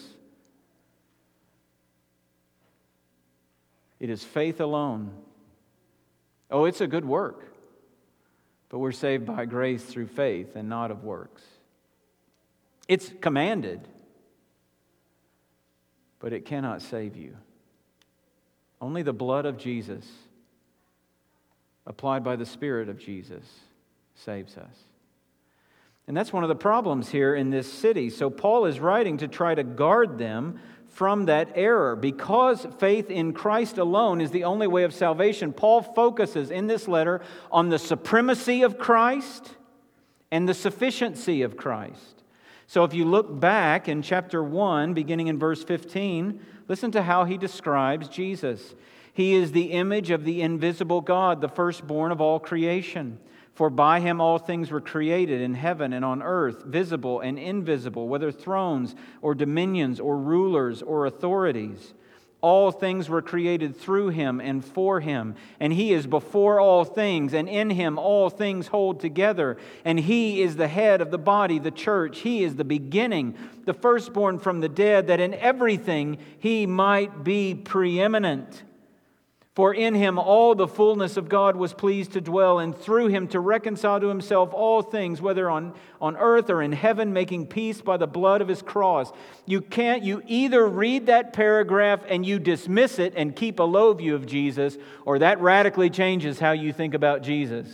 It 3.99 4.11
is 4.11 4.23
faith 4.23 4.61
alone. 4.61 5.15
Oh, 6.51 6.67
it's 6.67 6.83
a 6.83 6.87
good 6.87 7.07
work, 7.07 7.43
but 8.69 8.81
we're 8.81 8.93
saved 8.93 9.25
by 9.25 9.47
grace 9.47 9.83
through 9.83 10.09
faith 10.09 10.57
and 10.57 10.69
not 10.69 10.91
of 10.91 11.05
works. 11.05 11.43
It's 12.91 13.13
commanded, 13.21 13.87
but 16.19 16.33
it 16.33 16.45
cannot 16.45 16.83
save 16.83 17.17
you. 17.17 17.37
Only 18.81 19.03
the 19.03 19.13
blood 19.13 19.47
of 19.47 19.59
Jesus, 19.59 20.05
applied 21.87 22.25
by 22.25 22.35
the 22.35 22.45
Spirit 22.45 22.89
of 22.89 22.99
Jesus, 22.99 23.45
saves 24.17 24.57
us. 24.57 24.75
And 26.09 26.17
that's 26.17 26.33
one 26.33 26.43
of 26.43 26.49
the 26.49 26.57
problems 26.57 27.11
here 27.11 27.33
in 27.37 27.51
this 27.51 27.73
city. 27.73 28.11
So 28.11 28.29
Paul 28.29 28.67
is 28.67 28.81
writing 28.81 29.19
to 29.19 29.29
try 29.29 29.55
to 29.55 29.63
guard 29.63 30.19
them 30.19 30.59
from 30.89 31.27
that 31.27 31.53
error. 31.55 31.95
Because 31.95 32.67
faith 32.81 33.09
in 33.09 33.35
Christ 33.35 33.79
alone 33.79 34.21
is 34.21 34.33
the 34.33 34.43
only 34.43 34.67
way 34.67 34.83
of 34.83 34.93
salvation, 34.93 35.53
Paul 35.53 35.83
focuses 35.83 36.51
in 36.51 36.67
this 36.67 36.89
letter 36.89 37.21
on 37.53 37.69
the 37.69 37.79
supremacy 37.79 38.63
of 38.63 38.79
Christ 38.79 39.55
and 40.33 40.49
the 40.49 40.55
sufficiency 40.55 41.43
of 41.43 41.57
Christ. 41.57 42.20
So 42.71 42.85
if 42.85 42.95
you 42.95 43.05
look 43.05 43.41
back 43.41 43.89
in 43.89 44.01
chapter 44.01 44.45
1, 44.45 44.95
beginning 44.95 45.27
in 45.27 45.41
verse 45.41 45.65
15, 45.65 46.41
listen 46.69 46.93
to 46.93 47.03
how 47.03 47.25
he 47.25 47.37
describes 47.37 48.07
Jesus. 48.07 48.77
He 49.13 49.35
is 49.35 49.51
the 49.51 49.73
image 49.73 50.11
of 50.11 50.25
the 50.25 50.41
invisible 50.41 51.01
God, 51.01 51.41
the 51.41 51.49
firstborn 51.49 52.13
of 52.13 52.21
all 52.21 52.39
creation. 52.39 53.19
For 53.55 53.71
by 53.71 53.99
him 53.99 54.21
all 54.21 54.39
things 54.39 54.71
were 54.71 54.81
created 54.81 55.41
in 55.41 55.55
heaven 55.55 55.93
and 55.93 56.05
on 56.05 56.23
earth, 56.23 56.63
visible 56.63 57.19
and 57.19 57.41
invisible, 57.41 58.07
whether 58.07 58.31
thrones 58.31 58.95
or 59.21 59.35
dominions 59.35 59.99
or 59.99 60.17
rulers 60.17 60.81
or 60.81 61.07
authorities. 61.07 61.93
All 62.43 62.73
things 62.73 63.09
were 63.09 63.21
created 63.21 63.77
through 63.77 64.09
him 64.09 64.41
and 64.41 64.65
for 64.65 65.01
him, 65.01 65.35
and 65.59 65.73
he 65.73 65.93
is 65.93 66.07
before 66.07 66.59
all 66.59 66.85
things, 66.85 67.35
and 67.35 67.49
in 67.49 67.71
him 67.71 67.99
all 67.99 68.31
things 68.31 68.69
hold 68.69 69.01
together. 69.01 69.59
And 69.85 70.01
he 70.01 70.41
is 70.41 70.57
the 70.57 70.69
head 70.69 71.01
of 71.03 71.11
the 71.11 71.19
body, 71.19 71.59
the 71.59 71.71
church. 71.71 72.21
He 72.21 72.43
is 72.43 72.57
the 72.57 72.65
beginning, 72.65 73.37
the 73.67 73.75
firstborn 73.75 74.39
from 74.39 74.61
the 74.61 74.69
dead, 74.71 75.09
that 75.09 75.21
in 75.21 75.35
everything 75.35 76.19
he 76.39 76.65
might 76.65 77.25
be 77.25 77.55
preeminent. 77.55 78.63
For 79.61 79.75
in 79.75 79.93
him 79.93 80.19
all 80.19 80.55
the 80.55 80.67
fullness 80.67 81.19
of 81.19 81.29
God 81.29 81.55
was 81.55 81.75
pleased 81.75 82.13
to 82.13 82.23
dwell, 82.23 82.61
and 82.61 82.75
through 82.75 83.09
him 83.09 83.29
to 83.29 83.41
reconcile 83.41 84.01
to 84.01 84.09
himself 84.09 84.55
all 84.55 84.81
things, 84.81 85.21
whether 85.21 85.51
on, 85.51 85.75
on 86.01 86.17
earth 86.17 86.49
or 86.49 86.63
in 86.63 86.73
heaven, 86.73 87.13
making 87.13 87.49
peace 87.49 87.83
by 87.83 87.99
the 87.99 88.07
blood 88.07 88.41
of 88.41 88.49
his 88.49 88.63
cross. 88.63 89.13
You 89.45 89.61
can't, 89.61 90.03
you 90.03 90.23
either 90.27 90.67
read 90.67 91.09
that 91.09 91.35
paragraph 91.35 92.01
and 92.09 92.25
you 92.25 92.39
dismiss 92.39 92.99
it 92.99 93.13
and 93.17 93.37
keep 93.37 93.59
a 93.59 93.63
low 93.63 93.93
view 93.93 94.15
of 94.15 94.25
Jesus, 94.25 94.79
or 95.05 95.19
that 95.19 95.43
radically 95.43 95.91
changes 95.91 96.39
how 96.39 96.53
you 96.53 96.73
think 96.73 96.95
about 96.95 97.21
Jesus. 97.21 97.69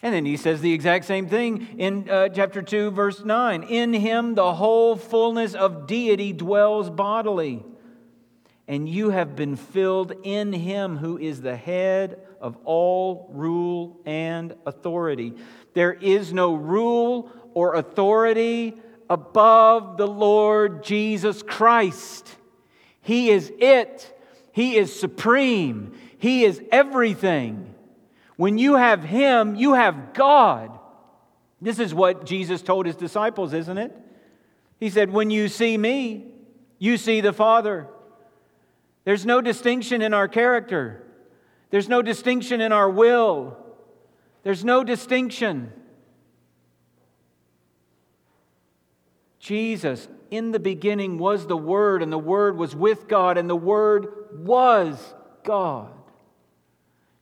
And 0.00 0.14
then 0.14 0.24
he 0.24 0.38
says 0.38 0.62
the 0.62 0.72
exact 0.72 1.04
same 1.04 1.28
thing 1.28 1.78
in 1.78 2.08
uh, 2.08 2.30
chapter 2.30 2.62
2, 2.62 2.92
verse 2.92 3.22
9. 3.22 3.64
In 3.64 3.92
him 3.92 4.34
the 4.34 4.54
whole 4.54 4.96
fullness 4.96 5.52
of 5.52 5.86
deity 5.86 6.32
dwells 6.32 6.88
bodily 6.88 7.66
and 8.70 8.88
you 8.88 9.10
have 9.10 9.34
been 9.34 9.56
filled 9.56 10.12
in 10.22 10.52
him 10.52 10.96
who 10.96 11.18
is 11.18 11.42
the 11.42 11.56
head 11.56 12.20
of 12.40 12.56
all 12.64 13.28
rule 13.32 14.00
and 14.06 14.54
authority. 14.64 15.34
There 15.74 15.92
is 15.92 16.32
no 16.32 16.54
rule 16.54 17.32
or 17.52 17.74
authority 17.74 18.74
above 19.10 19.96
the 19.96 20.06
Lord 20.06 20.84
Jesus 20.84 21.42
Christ. 21.42 22.28
He 23.00 23.30
is 23.30 23.52
it, 23.58 24.16
He 24.52 24.76
is 24.76 24.98
supreme, 24.98 25.98
He 26.18 26.44
is 26.44 26.62
everything. 26.70 27.74
When 28.36 28.56
you 28.56 28.76
have 28.76 29.02
Him, 29.02 29.56
you 29.56 29.74
have 29.74 30.14
God. 30.14 30.78
This 31.60 31.80
is 31.80 31.92
what 31.92 32.24
Jesus 32.24 32.62
told 32.62 32.86
His 32.86 32.94
disciples, 32.94 33.52
isn't 33.52 33.78
it? 33.78 33.92
He 34.78 34.90
said, 34.90 35.10
When 35.10 35.28
you 35.28 35.48
see 35.48 35.76
me, 35.76 36.26
you 36.78 36.98
see 36.98 37.20
the 37.20 37.32
Father. 37.32 37.88
There's 39.10 39.26
no 39.26 39.40
distinction 39.40 40.02
in 40.02 40.14
our 40.14 40.28
character. 40.28 41.02
There's 41.70 41.88
no 41.88 42.00
distinction 42.00 42.60
in 42.60 42.70
our 42.70 42.88
will. 42.88 43.56
There's 44.44 44.64
no 44.64 44.84
distinction. 44.84 45.72
Jesus, 49.40 50.06
in 50.30 50.52
the 50.52 50.60
beginning, 50.60 51.18
was 51.18 51.48
the 51.48 51.56
Word, 51.56 52.04
and 52.04 52.12
the 52.12 52.20
Word 52.20 52.56
was 52.56 52.76
with 52.76 53.08
God, 53.08 53.36
and 53.36 53.50
the 53.50 53.56
Word 53.56 54.06
was 54.32 55.12
God. 55.42 55.90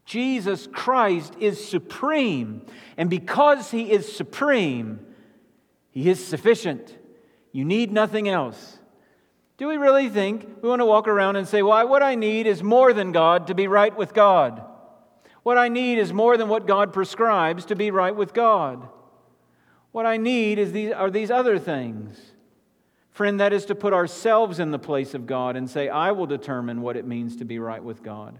Jesus 0.04 0.68
Christ 0.70 1.36
is 1.40 1.66
supreme, 1.66 2.66
and 2.98 3.08
because 3.08 3.70
He 3.70 3.90
is 3.90 4.14
supreme, 4.14 5.00
He 5.92 6.10
is 6.10 6.22
sufficient. 6.22 6.98
You 7.50 7.64
need 7.64 7.90
nothing 7.90 8.28
else. 8.28 8.77
Do 9.58 9.66
we 9.66 9.76
really 9.76 10.08
think 10.08 10.48
we 10.62 10.68
want 10.68 10.80
to 10.80 10.86
walk 10.86 11.08
around 11.08 11.36
and 11.36 11.46
say, 11.46 11.62
Well, 11.62 11.86
what 11.88 12.02
I 12.02 12.14
need 12.14 12.46
is 12.46 12.62
more 12.62 12.92
than 12.92 13.12
God 13.12 13.48
to 13.48 13.54
be 13.54 13.66
right 13.66 13.94
with 13.94 14.14
God? 14.14 14.62
What 15.42 15.58
I 15.58 15.68
need 15.68 15.98
is 15.98 16.12
more 16.12 16.36
than 16.36 16.48
what 16.48 16.66
God 16.66 16.92
prescribes 16.92 17.64
to 17.66 17.76
be 17.76 17.90
right 17.90 18.14
with 18.14 18.32
God. 18.32 18.88
What 19.92 20.06
I 20.06 20.16
need 20.16 20.58
is 20.58 20.72
these, 20.72 20.92
are 20.92 21.10
these 21.10 21.30
other 21.30 21.58
things. 21.58 22.18
Friend, 23.10 23.40
that 23.40 23.52
is 23.52 23.64
to 23.64 23.74
put 23.74 23.92
ourselves 23.92 24.60
in 24.60 24.70
the 24.70 24.78
place 24.78 25.12
of 25.12 25.26
God 25.26 25.56
and 25.56 25.68
say, 25.68 25.88
I 25.88 26.12
will 26.12 26.26
determine 26.26 26.82
what 26.82 26.96
it 26.96 27.06
means 27.06 27.36
to 27.36 27.44
be 27.44 27.58
right 27.58 27.82
with 27.82 28.02
God. 28.02 28.38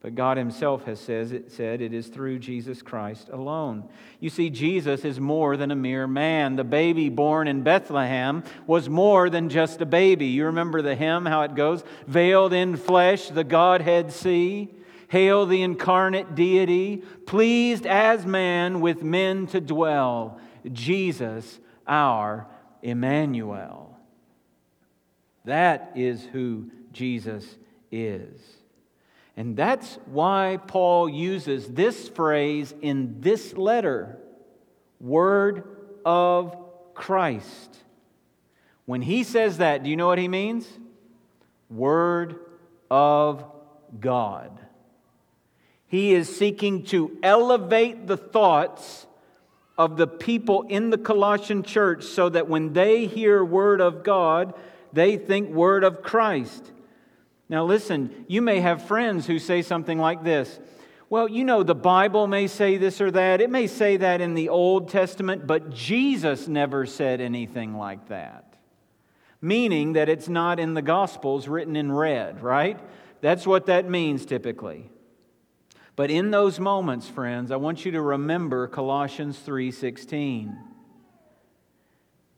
But 0.00 0.14
God 0.14 0.36
Himself 0.36 0.84
has 0.84 1.00
says 1.00 1.32
it, 1.32 1.50
said 1.50 1.80
it 1.80 1.92
is 1.92 2.06
through 2.06 2.38
Jesus 2.38 2.82
Christ 2.82 3.30
alone. 3.32 3.88
You 4.20 4.30
see, 4.30 4.48
Jesus 4.48 5.04
is 5.04 5.18
more 5.18 5.56
than 5.56 5.72
a 5.72 5.76
mere 5.76 6.06
man. 6.06 6.54
The 6.54 6.62
baby 6.62 7.08
born 7.08 7.48
in 7.48 7.62
Bethlehem 7.62 8.44
was 8.66 8.88
more 8.88 9.28
than 9.28 9.48
just 9.48 9.80
a 9.80 9.86
baby. 9.86 10.26
You 10.26 10.46
remember 10.46 10.82
the 10.82 10.94
hymn, 10.94 11.26
how 11.26 11.42
it 11.42 11.56
goes? 11.56 11.82
Veiled 12.06 12.52
in 12.52 12.76
flesh, 12.76 13.28
the 13.28 13.42
Godhead 13.42 14.12
see. 14.12 14.72
Hail 15.08 15.46
the 15.46 15.62
incarnate 15.62 16.34
deity, 16.34 16.98
pleased 17.24 17.86
as 17.86 18.26
man 18.26 18.80
with 18.82 19.02
men 19.02 19.46
to 19.48 19.60
dwell. 19.60 20.38
Jesus, 20.70 21.58
our 21.86 22.46
Emmanuel. 22.82 23.98
That 25.46 25.92
is 25.96 26.22
who 26.24 26.70
Jesus 26.92 27.56
is. 27.90 28.57
And 29.38 29.56
that's 29.56 30.00
why 30.06 30.58
Paul 30.66 31.08
uses 31.08 31.68
this 31.68 32.08
phrase 32.08 32.74
in 32.82 33.20
this 33.20 33.52
letter 33.56 34.18
word 35.00 35.62
of 36.04 36.56
Christ. 36.92 37.76
When 38.84 39.00
he 39.00 39.22
says 39.22 39.58
that, 39.58 39.84
do 39.84 39.90
you 39.90 39.96
know 39.96 40.08
what 40.08 40.18
he 40.18 40.26
means? 40.26 40.66
Word 41.70 42.34
of 42.90 43.44
God. 44.00 44.58
He 45.86 46.14
is 46.14 46.36
seeking 46.36 46.82
to 46.86 47.16
elevate 47.22 48.08
the 48.08 48.16
thoughts 48.16 49.06
of 49.78 49.96
the 49.96 50.08
people 50.08 50.62
in 50.62 50.90
the 50.90 50.98
Colossian 50.98 51.62
church 51.62 52.02
so 52.02 52.28
that 52.28 52.48
when 52.48 52.72
they 52.72 53.06
hear 53.06 53.44
word 53.44 53.80
of 53.80 54.02
God, 54.02 54.54
they 54.92 55.16
think 55.16 55.50
word 55.50 55.84
of 55.84 56.02
Christ. 56.02 56.72
Now, 57.48 57.64
listen, 57.64 58.26
you 58.28 58.42
may 58.42 58.60
have 58.60 58.86
friends 58.86 59.26
who 59.26 59.38
say 59.38 59.62
something 59.62 59.98
like 59.98 60.22
this 60.22 60.58
Well, 61.08 61.28
you 61.28 61.44
know, 61.44 61.62
the 61.62 61.74
Bible 61.74 62.26
may 62.26 62.46
say 62.46 62.76
this 62.76 63.00
or 63.00 63.10
that. 63.10 63.40
It 63.40 63.50
may 63.50 63.66
say 63.66 63.96
that 63.96 64.20
in 64.20 64.34
the 64.34 64.50
Old 64.50 64.90
Testament, 64.90 65.46
but 65.46 65.70
Jesus 65.70 66.48
never 66.48 66.84
said 66.84 67.20
anything 67.20 67.74
like 67.74 68.08
that. 68.08 68.56
Meaning 69.40 69.94
that 69.94 70.08
it's 70.08 70.28
not 70.28 70.58
in 70.58 70.74
the 70.74 70.82
Gospels 70.82 71.48
written 71.48 71.76
in 71.76 71.92
red, 71.92 72.42
right? 72.42 72.78
That's 73.20 73.46
what 73.46 73.66
that 73.66 73.88
means 73.88 74.26
typically. 74.26 74.90
But 75.96 76.10
in 76.10 76.30
those 76.30 76.60
moments, 76.60 77.08
friends, 77.08 77.50
I 77.50 77.56
want 77.56 77.84
you 77.84 77.92
to 77.92 78.02
remember 78.02 78.68
Colossians 78.68 79.38
3:16. 79.38 80.56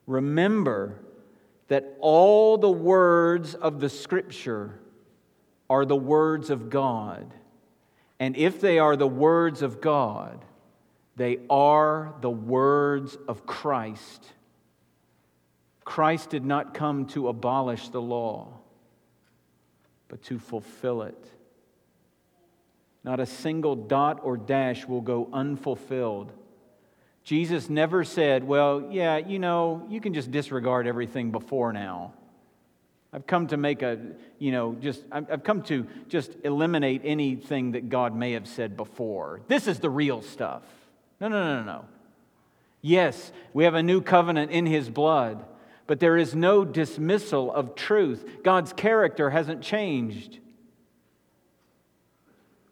Remember 0.06 1.00
that 1.68 1.96
all 2.00 2.56
the 2.56 2.70
words 2.70 3.54
of 3.54 3.80
the 3.80 3.88
scripture 3.88 4.80
are 5.70 5.86
the 5.86 5.96
words 5.96 6.50
of 6.50 6.68
God. 6.68 7.32
And 8.18 8.36
if 8.36 8.60
they 8.60 8.78
are 8.78 8.96
the 8.96 9.06
words 9.06 9.62
of 9.62 9.80
God, 9.80 10.44
they 11.16 11.38
are 11.48 12.14
the 12.20 12.30
words 12.30 13.16
of 13.28 13.46
Christ. 13.46 14.26
Christ 15.84 16.30
did 16.30 16.44
not 16.44 16.74
come 16.74 17.06
to 17.06 17.28
abolish 17.28 17.88
the 17.88 18.02
law, 18.02 18.48
but 20.08 20.22
to 20.24 20.38
fulfill 20.38 21.02
it. 21.02 21.30
Not 23.02 23.20
a 23.20 23.26
single 23.26 23.76
dot 23.76 24.20
or 24.22 24.36
dash 24.36 24.86
will 24.86 25.00
go 25.00 25.28
unfulfilled. 25.32 26.32
Jesus 27.22 27.70
never 27.70 28.04
said, 28.04 28.44
Well, 28.44 28.88
yeah, 28.90 29.16
you 29.16 29.38
know, 29.38 29.86
you 29.88 30.00
can 30.00 30.14
just 30.14 30.30
disregard 30.30 30.86
everything 30.86 31.30
before 31.30 31.72
now. 31.72 32.12
I've 33.12 33.26
come 33.26 33.48
to 33.48 33.56
make 33.56 33.82
a, 33.82 33.98
you 34.38 34.52
know, 34.52 34.76
just, 34.80 35.02
I've 35.10 35.42
come 35.42 35.62
to 35.64 35.86
just 36.08 36.30
eliminate 36.44 37.02
anything 37.04 37.72
that 37.72 37.88
God 37.88 38.14
may 38.14 38.32
have 38.32 38.46
said 38.46 38.76
before. 38.76 39.40
This 39.48 39.66
is 39.66 39.80
the 39.80 39.90
real 39.90 40.22
stuff. 40.22 40.62
No, 41.20 41.28
no, 41.28 41.42
no, 41.42 41.62
no, 41.62 41.64
no. 41.64 41.84
Yes, 42.82 43.32
we 43.52 43.64
have 43.64 43.74
a 43.74 43.82
new 43.82 44.00
covenant 44.00 44.52
in 44.52 44.64
His 44.64 44.88
blood, 44.88 45.44
but 45.88 45.98
there 45.98 46.16
is 46.16 46.34
no 46.36 46.64
dismissal 46.64 47.52
of 47.52 47.74
truth. 47.74 48.24
God's 48.44 48.72
character 48.72 49.30
hasn't 49.30 49.60
changed. 49.60 50.38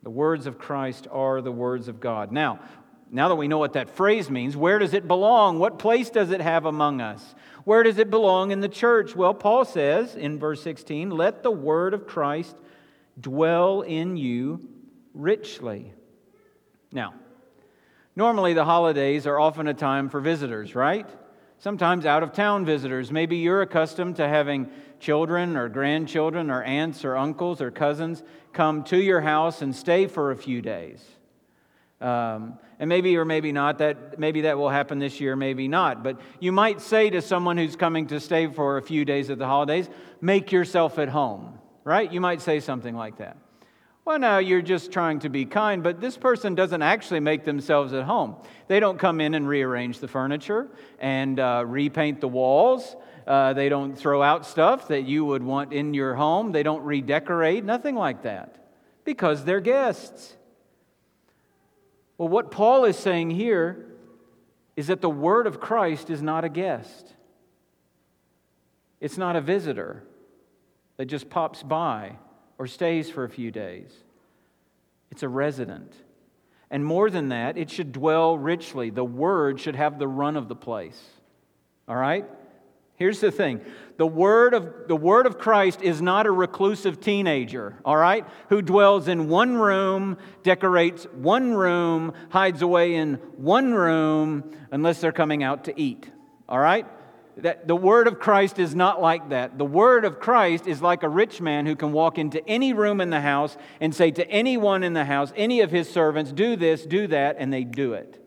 The 0.04 0.10
words 0.10 0.46
of 0.46 0.58
Christ 0.58 1.08
are 1.10 1.42
the 1.42 1.52
words 1.52 1.88
of 1.88 1.98
God. 1.98 2.30
Now, 2.30 2.60
now 3.10 3.28
that 3.28 3.36
we 3.36 3.48
know 3.48 3.58
what 3.58 3.72
that 3.72 3.90
phrase 3.90 4.30
means, 4.30 4.56
where 4.56 4.78
does 4.78 4.94
it 4.94 5.08
belong? 5.08 5.58
What 5.58 5.78
place 5.78 6.10
does 6.10 6.30
it 6.30 6.40
have 6.40 6.66
among 6.66 7.00
us? 7.00 7.34
Where 7.64 7.82
does 7.82 7.98
it 7.98 8.10
belong 8.10 8.50
in 8.50 8.60
the 8.60 8.68
church? 8.68 9.14
Well, 9.14 9.34
Paul 9.34 9.64
says 9.64 10.14
in 10.14 10.38
verse 10.38 10.62
16, 10.62 11.10
let 11.10 11.42
the 11.42 11.50
word 11.50 11.94
of 11.94 12.06
Christ 12.06 12.56
dwell 13.20 13.82
in 13.82 14.16
you 14.16 14.68
richly. 15.14 15.92
Now, 16.92 17.14
normally 18.16 18.54
the 18.54 18.64
holidays 18.64 19.26
are 19.26 19.38
often 19.38 19.68
a 19.68 19.74
time 19.74 20.08
for 20.08 20.20
visitors, 20.20 20.74
right? 20.74 21.08
Sometimes 21.58 22.06
out 22.06 22.22
of 22.22 22.32
town 22.32 22.64
visitors. 22.64 23.10
Maybe 23.10 23.36
you're 23.36 23.62
accustomed 23.62 24.16
to 24.16 24.28
having 24.28 24.70
children 25.00 25.56
or 25.56 25.68
grandchildren 25.68 26.50
or 26.50 26.62
aunts 26.62 27.04
or 27.04 27.16
uncles 27.16 27.60
or 27.60 27.70
cousins 27.70 28.22
come 28.52 28.84
to 28.84 28.96
your 28.96 29.20
house 29.20 29.60
and 29.60 29.74
stay 29.74 30.06
for 30.06 30.30
a 30.30 30.36
few 30.36 30.62
days. 30.62 31.04
Um, 32.00 32.58
and 32.78 32.88
maybe 32.88 33.16
or 33.16 33.24
maybe 33.24 33.50
not 33.50 33.78
that 33.78 34.20
maybe 34.20 34.42
that 34.42 34.56
will 34.56 34.68
happen 34.68 35.00
this 35.00 35.20
year, 35.20 35.34
maybe 35.34 35.66
not. 35.66 36.04
But 36.04 36.20
you 36.38 36.52
might 36.52 36.80
say 36.80 37.10
to 37.10 37.20
someone 37.20 37.56
who's 37.58 37.74
coming 37.74 38.06
to 38.08 38.20
stay 38.20 38.46
for 38.46 38.76
a 38.76 38.82
few 38.82 39.04
days 39.04 39.30
at 39.30 39.38
the 39.38 39.46
holidays, 39.46 39.88
make 40.20 40.52
yourself 40.52 40.98
at 40.98 41.08
home, 41.08 41.58
right? 41.82 42.10
You 42.12 42.20
might 42.20 42.40
say 42.40 42.60
something 42.60 42.94
like 42.94 43.18
that. 43.18 43.36
Well, 44.04 44.18
now 44.18 44.38
you're 44.38 44.62
just 44.62 44.90
trying 44.90 45.18
to 45.18 45.28
be 45.28 45.44
kind, 45.44 45.82
but 45.82 46.00
this 46.00 46.16
person 46.16 46.54
doesn't 46.54 46.80
actually 46.80 47.20
make 47.20 47.44
themselves 47.44 47.92
at 47.92 48.04
home. 48.04 48.36
They 48.66 48.80
don't 48.80 48.98
come 48.98 49.20
in 49.20 49.34
and 49.34 49.46
rearrange 49.46 49.98
the 49.98 50.08
furniture 50.08 50.68
and 50.98 51.38
uh, 51.38 51.64
repaint 51.66 52.22
the 52.22 52.28
walls. 52.28 52.96
Uh, 53.26 53.52
they 53.52 53.68
don't 53.68 53.94
throw 53.94 54.22
out 54.22 54.46
stuff 54.46 54.88
that 54.88 55.02
you 55.02 55.26
would 55.26 55.42
want 55.42 55.74
in 55.74 55.92
your 55.92 56.14
home. 56.14 56.52
They 56.52 56.62
don't 56.62 56.82
redecorate, 56.84 57.64
nothing 57.64 57.96
like 57.96 58.22
that, 58.22 58.56
because 59.04 59.44
they're 59.44 59.60
guests. 59.60 60.36
Well, 62.18 62.28
what 62.28 62.50
Paul 62.50 62.84
is 62.84 62.98
saying 62.98 63.30
here 63.30 63.86
is 64.76 64.88
that 64.88 65.00
the 65.00 65.10
word 65.10 65.46
of 65.46 65.60
Christ 65.60 66.10
is 66.10 66.20
not 66.20 66.44
a 66.44 66.48
guest, 66.48 67.14
it's 69.00 69.16
not 69.16 69.36
a 69.36 69.40
visitor 69.40 70.02
that 70.96 71.06
just 71.06 71.30
pops 71.30 71.62
by 71.62 72.16
or 72.58 72.66
stays 72.66 73.08
for 73.08 73.24
a 73.24 73.28
few 73.28 73.52
days. 73.52 73.92
It's 75.10 75.22
a 75.22 75.28
resident. 75.28 75.94
And 76.70 76.84
more 76.84 77.08
than 77.08 77.28
that, 77.28 77.56
it 77.56 77.70
should 77.70 77.92
dwell 77.92 78.36
richly. 78.36 78.90
The 78.90 79.04
word 79.04 79.60
should 79.60 79.76
have 79.76 79.98
the 79.98 80.08
run 80.08 80.36
of 80.36 80.48
the 80.48 80.56
place. 80.56 81.00
All 81.86 81.96
right? 81.96 82.26
Here's 82.98 83.20
the 83.20 83.30
thing 83.30 83.60
the 83.96 84.06
word, 84.06 84.54
of, 84.54 84.88
the 84.88 84.96
word 84.96 85.26
of 85.26 85.38
Christ 85.38 85.82
is 85.82 86.02
not 86.02 86.26
a 86.26 86.32
reclusive 86.32 87.00
teenager, 87.00 87.76
all 87.84 87.96
right, 87.96 88.26
who 88.48 88.60
dwells 88.60 89.06
in 89.06 89.28
one 89.28 89.56
room, 89.56 90.18
decorates 90.42 91.04
one 91.12 91.54
room, 91.54 92.12
hides 92.30 92.60
away 92.60 92.96
in 92.96 93.14
one 93.36 93.72
room, 93.72 94.50
unless 94.72 95.00
they're 95.00 95.12
coming 95.12 95.44
out 95.44 95.64
to 95.64 95.80
eat, 95.80 96.10
all 96.48 96.58
right? 96.58 96.86
That 97.36 97.68
the 97.68 97.76
word 97.76 98.08
of 98.08 98.18
Christ 98.18 98.58
is 98.58 98.74
not 98.74 99.00
like 99.00 99.28
that. 99.28 99.58
The 99.58 99.64
word 99.64 100.04
of 100.04 100.18
Christ 100.18 100.66
is 100.66 100.82
like 100.82 101.04
a 101.04 101.08
rich 101.08 101.40
man 101.40 101.66
who 101.66 101.76
can 101.76 101.92
walk 101.92 102.18
into 102.18 102.44
any 102.48 102.72
room 102.72 103.00
in 103.00 103.10
the 103.10 103.20
house 103.20 103.56
and 103.80 103.94
say 103.94 104.10
to 104.10 104.28
anyone 104.28 104.82
in 104.82 104.92
the 104.92 105.04
house, 105.04 105.32
any 105.36 105.60
of 105.60 105.70
his 105.70 105.88
servants, 105.88 106.32
do 106.32 106.56
this, 106.56 106.84
do 106.84 107.06
that, 107.06 107.36
and 107.38 107.52
they 107.52 107.62
do 107.62 107.92
it. 107.92 108.20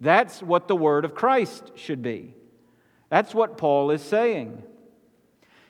That's 0.00 0.42
what 0.42 0.68
the 0.68 0.76
word 0.76 1.04
of 1.04 1.14
Christ 1.14 1.72
should 1.74 2.00
be. 2.00 2.34
That's 3.08 3.34
what 3.34 3.56
Paul 3.56 3.90
is 3.90 4.02
saying. 4.02 4.62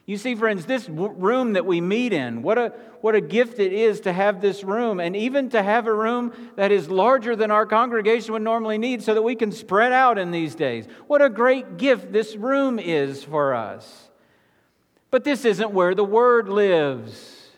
You 0.07 0.17
see, 0.17 0.37
friends, 0.37 0.67
this 0.67 0.89
room 0.89 1.55
that 1.55 1.67
we 1.67 1.81
meet 1.81 2.13
in, 2.13 2.43
what 2.43 2.59
a, 2.59 2.69
what 3.01 3.17
a 3.17 3.21
gift 3.21 3.59
it 3.59 3.73
is 3.73 4.01
to 4.03 4.13
have 4.13 4.41
this 4.41 4.63
room, 4.63 5.01
and 5.01 5.17
even 5.17 5.51
to 5.51 5.61
have 5.61 5.89
a 5.89 5.93
room 5.93 6.33
that 6.55 6.71
is 6.71 6.89
larger 6.89 7.35
than 7.35 7.51
our 7.51 7.67
congregation 7.67 8.33
would 8.33 8.43
normally 8.43 8.79
need 8.79 9.03
so 9.03 9.15
that 9.15 9.23
we 9.23 9.35
can 9.35 9.51
spread 9.51 9.93
out 9.93 10.17
in 10.17 10.31
these 10.31 10.55
days. 10.55 10.87
What 11.09 11.23
a 11.23 11.29
great 11.29 11.77
gift 11.77 12.13
this 12.13 12.37
room 12.37 12.79
is 12.79 13.25
for 13.25 13.53
us. 13.53 14.09
But 15.11 15.25
this 15.25 15.45
isn't 15.45 15.73
where 15.73 15.95
the 15.95 16.05
Word 16.05 16.49
lives. 16.49 17.49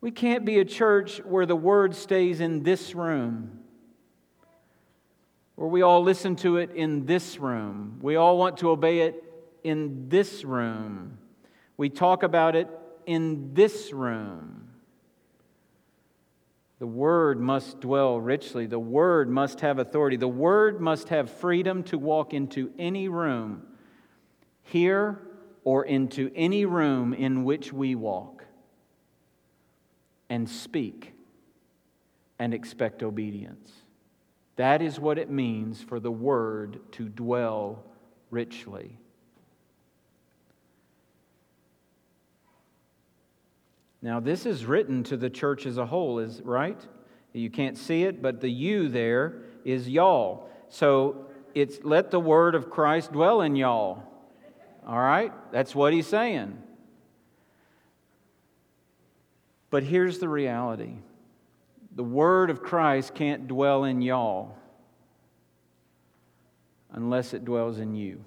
We 0.00 0.10
can't 0.10 0.44
be 0.44 0.58
a 0.58 0.64
church 0.64 1.18
where 1.18 1.46
the 1.46 1.56
Word 1.56 1.94
stays 1.94 2.40
in 2.40 2.64
this 2.64 2.96
room 2.96 3.57
where 5.58 5.68
we 5.68 5.82
all 5.82 6.04
listen 6.04 6.36
to 6.36 6.58
it 6.58 6.70
in 6.76 7.04
this 7.04 7.36
room. 7.36 7.98
We 8.00 8.14
all 8.14 8.38
want 8.38 8.58
to 8.58 8.70
obey 8.70 9.00
it 9.00 9.24
in 9.64 10.08
this 10.08 10.44
room. 10.44 11.18
We 11.76 11.90
talk 11.90 12.22
about 12.22 12.54
it 12.54 12.68
in 13.06 13.54
this 13.54 13.92
room. 13.92 14.68
The 16.78 16.86
Word 16.86 17.40
must 17.40 17.80
dwell 17.80 18.20
richly. 18.20 18.66
The 18.66 18.78
Word 18.78 19.28
must 19.28 19.58
have 19.58 19.80
authority. 19.80 20.16
The 20.16 20.28
Word 20.28 20.80
must 20.80 21.08
have 21.08 21.28
freedom 21.28 21.82
to 21.84 21.98
walk 21.98 22.32
into 22.32 22.72
any 22.78 23.08
room, 23.08 23.66
here 24.62 25.20
or 25.64 25.84
into 25.84 26.30
any 26.36 26.66
room 26.66 27.12
in 27.12 27.42
which 27.42 27.72
we 27.72 27.96
walk, 27.96 28.44
and 30.30 30.48
speak 30.48 31.14
and 32.38 32.54
expect 32.54 33.02
obedience. 33.02 33.72
That 34.58 34.82
is 34.82 34.98
what 34.98 35.18
it 35.18 35.30
means 35.30 35.80
for 35.82 36.00
the 36.00 36.10
word 36.10 36.80
to 36.92 37.08
dwell 37.08 37.84
richly. 38.28 38.98
Now, 44.02 44.18
this 44.18 44.46
is 44.46 44.64
written 44.64 45.04
to 45.04 45.16
the 45.16 45.30
church 45.30 45.64
as 45.64 45.78
a 45.78 45.86
whole, 45.86 46.18
is 46.18 46.42
right? 46.42 46.80
You 47.32 47.50
can't 47.50 47.78
see 47.78 48.02
it, 48.02 48.20
but 48.20 48.40
the 48.40 48.48
you 48.48 48.88
there 48.88 49.42
is 49.64 49.88
y'all. 49.88 50.48
So 50.68 51.26
it's 51.54 51.78
let 51.84 52.10
the 52.10 52.18
word 52.18 52.56
of 52.56 52.68
Christ 52.68 53.12
dwell 53.12 53.42
in 53.42 53.54
y'all. 53.54 54.02
All 54.84 54.98
right? 54.98 55.32
That's 55.52 55.72
what 55.72 55.92
he's 55.92 56.08
saying. 56.08 56.58
But 59.70 59.84
here's 59.84 60.18
the 60.18 60.28
reality 60.28 60.96
the 61.98 62.04
word 62.04 62.48
of 62.48 62.62
Christ 62.62 63.12
can't 63.12 63.48
dwell 63.48 63.82
in 63.82 64.00
y'all 64.00 64.56
unless 66.92 67.34
it 67.34 67.44
dwells 67.44 67.80
in 67.80 67.96
you. 67.96 68.24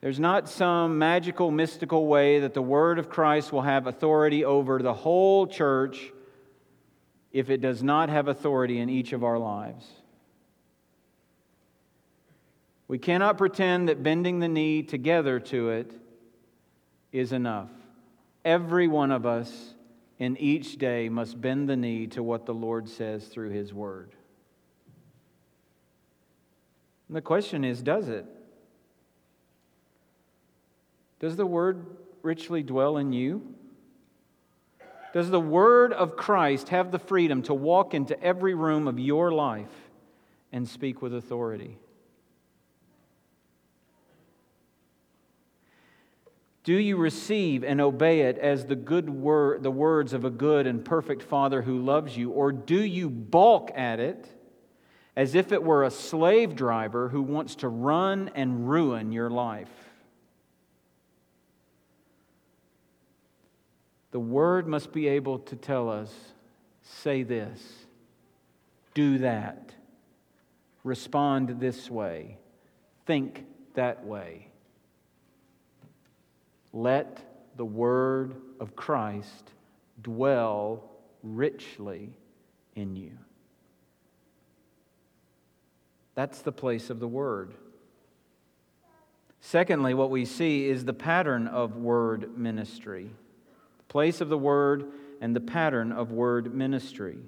There's 0.00 0.18
not 0.18 0.48
some 0.48 0.98
magical, 0.98 1.52
mystical 1.52 2.08
way 2.08 2.40
that 2.40 2.52
the 2.52 2.60
Word 2.60 2.98
of 2.98 3.08
Christ 3.08 3.52
will 3.52 3.62
have 3.62 3.86
authority 3.86 4.44
over 4.44 4.82
the 4.82 4.92
whole 4.92 5.46
church 5.46 6.12
if 7.30 7.48
it 7.48 7.60
does 7.60 7.80
not 7.80 8.08
have 8.08 8.26
authority 8.26 8.80
in 8.80 8.90
each 8.90 9.12
of 9.12 9.22
our 9.22 9.38
lives. 9.38 9.86
We 12.88 12.98
cannot 12.98 13.38
pretend 13.38 13.88
that 13.88 14.02
bending 14.02 14.40
the 14.40 14.48
knee 14.48 14.82
together 14.82 15.38
to 15.38 15.70
it 15.70 15.92
is 17.12 17.32
enough. 17.32 17.70
Every 18.44 18.88
one 18.88 19.10
of 19.10 19.26
us 19.26 19.74
in 20.18 20.36
each 20.36 20.76
day 20.76 21.08
must 21.08 21.40
bend 21.40 21.68
the 21.68 21.76
knee 21.76 22.06
to 22.08 22.22
what 22.22 22.46
the 22.46 22.54
Lord 22.54 22.88
says 22.88 23.26
through 23.26 23.50
His 23.50 23.72
Word. 23.72 24.12
And 27.08 27.16
the 27.16 27.22
question 27.22 27.64
is 27.64 27.82
does 27.82 28.08
it? 28.08 28.24
Does 31.18 31.36
the 31.36 31.46
Word 31.46 31.84
richly 32.22 32.62
dwell 32.62 32.96
in 32.96 33.12
you? 33.12 33.54
Does 35.12 35.28
the 35.30 35.40
Word 35.40 35.92
of 35.92 36.16
Christ 36.16 36.68
have 36.68 36.92
the 36.92 36.98
freedom 36.98 37.42
to 37.42 37.54
walk 37.54 37.94
into 37.94 38.20
every 38.22 38.54
room 38.54 38.86
of 38.86 38.98
your 38.98 39.32
life 39.32 39.90
and 40.52 40.68
speak 40.68 41.02
with 41.02 41.14
authority? 41.14 41.78
Do 46.62 46.74
you 46.74 46.96
receive 46.96 47.64
and 47.64 47.80
obey 47.80 48.20
it 48.20 48.36
as 48.36 48.66
the 48.66 48.76
good 48.76 49.08
word, 49.08 49.62
the 49.62 49.70
words 49.70 50.12
of 50.12 50.24
a 50.24 50.30
good 50.30 50.66
and 50.66 50.84
perfect 50.84 51.22
Father 51.22 51.62
who 51.62 51.78
loves 51.78 52.16
you, 52.16 52.30
or 52.30 52.52
do 52.52 52.82
you 52.82 53.08
balk 53.08 53.70
at 53.74 53.98
it 53.98 54.28
as 55.16 55.34
if 55.34 55.52
it 55.52 55.62
were 55.62 55.84
a 55.84 55.90
slave 55.90 56.54
driver 56.54 57.08
who 57.08 57.22
wants 57.22 57.54
to 57.56 57.68
run 57.68 58.30
and 58.34 58.68
ruin 58.68 59.10
your 59.10 59.30
life? 59.30 59.70
The 64.10 64.20
word 64.20 64.66
must 64.66 64.92
be 64.92 65.08
able 65.08 65.38
to 65.38 65.56
tell 65.56 65.88
us 65.88 66.12
say 66.82 67.22
this, 67.22 67.60
do 68.92 69.18
that, 69.18 69.72
respond 70.84 71.60
this 71.60 71.88
way, 71.88 72.36
think 73.06 73.46
that 73.74 74.04
way. 74.04 74.49
Let 76.72 77.20
the 77.56 77.64
word 77.64 78.36
of 78.60 78.76
Christ 78.76 79.50
dwell 80.00 80.84
richly 81.22 82.10
in 82.74 82.96
you. 82.96 83.12
That's 86.14 86.42
the 86.42 86.52
place 86.52 86.90
of 86.90 87.00
the 87.00 87.08
word. 87.08 87.54
Secondly, 89.40 89.94
what 89.94 90.10
we 90.10 90.24
see 90.24 90.68
is 90.68 90.84
the 90.84 90.92
pattern 90.92 91.46
of 91.46 91.76
word 91.76 92.36
ministry. 92.36 93.10
The 93.78 93.84
place 93.84 94.20
of 94.20 94.28
the 94.28 94.38
word 94.38 94.92
and 95.20 95.34
the 95.34 95.40
pattern 95.40 95.92
of 95.92 96.12
word 96.12 96.54
ministry. 96.54 97.18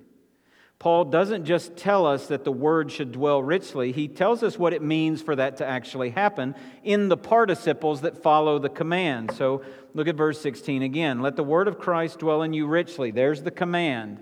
Paul 0.83 1.05
doesn't 1.05 1.45
just 1.45 1.77
tell 1.77 2.07
us 2.07 2.27
that 2.27 2.42
the 2.42 2.51
word 2.51 2.90
should 2.90 3.12
dwell 3.12 3.40
richly, 3.40 3.92
he 3.92 4.09
tells 4.09 4.42
us 4.42 4.59
what 4.59 4.73
it 4.73 4.83
means 4.83 5.23
for 5.23 5.37
that 5.37 5.59
to 5.59 5.64
actually 5.64 6.11
happen 6.11 6.57
in 6.83 7.09
the 7.09 7.16
participles 7.16 8.01
that 8.01 8.21
follow 8.21 8.59
the 8.59 8.68
command. 8.68 9.31
So 9.31 9.62
look 9.95 10.09
at 10.09 10.16
verse 10.16 10.40
16 10.40 10.83
again. 10.83 11.23
Let 11.23 11.37
the 11.37 11.45
word 11.45 11.68
of 11.68 11.79
Christ 11.79 12.18
dwell 12.18 12.42
in 12.42 12.53
you 12.53 12.66
richly. 12.66 13.12
There's 13.12 13.45
the 13.45 13.53
command. 13.53 14.18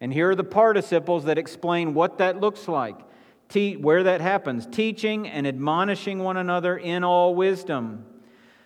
And 0.00 0.12
here 0.12 0.30
are 0.30 0.36
the 0.36 0.44
participles 0.44 1.24
that 1.24 1.36
explain 1.36 1.94
what 1.94 2.18
that 2.18 2.38
looks 2.38 2.68
like, 2.68 3.00
Te- 3.48 3.76
where 3.76 4.04
that 4.04 4.20
happens 4.20 4.68
teaching 4.68 5.26
and 5.26 5.48
admonishing 5.48 6.20
one 6.20 6.36
another 6.36 6.76
in 6.76 7.02
all 7.02 7.34
wisdom, 7.34 8.06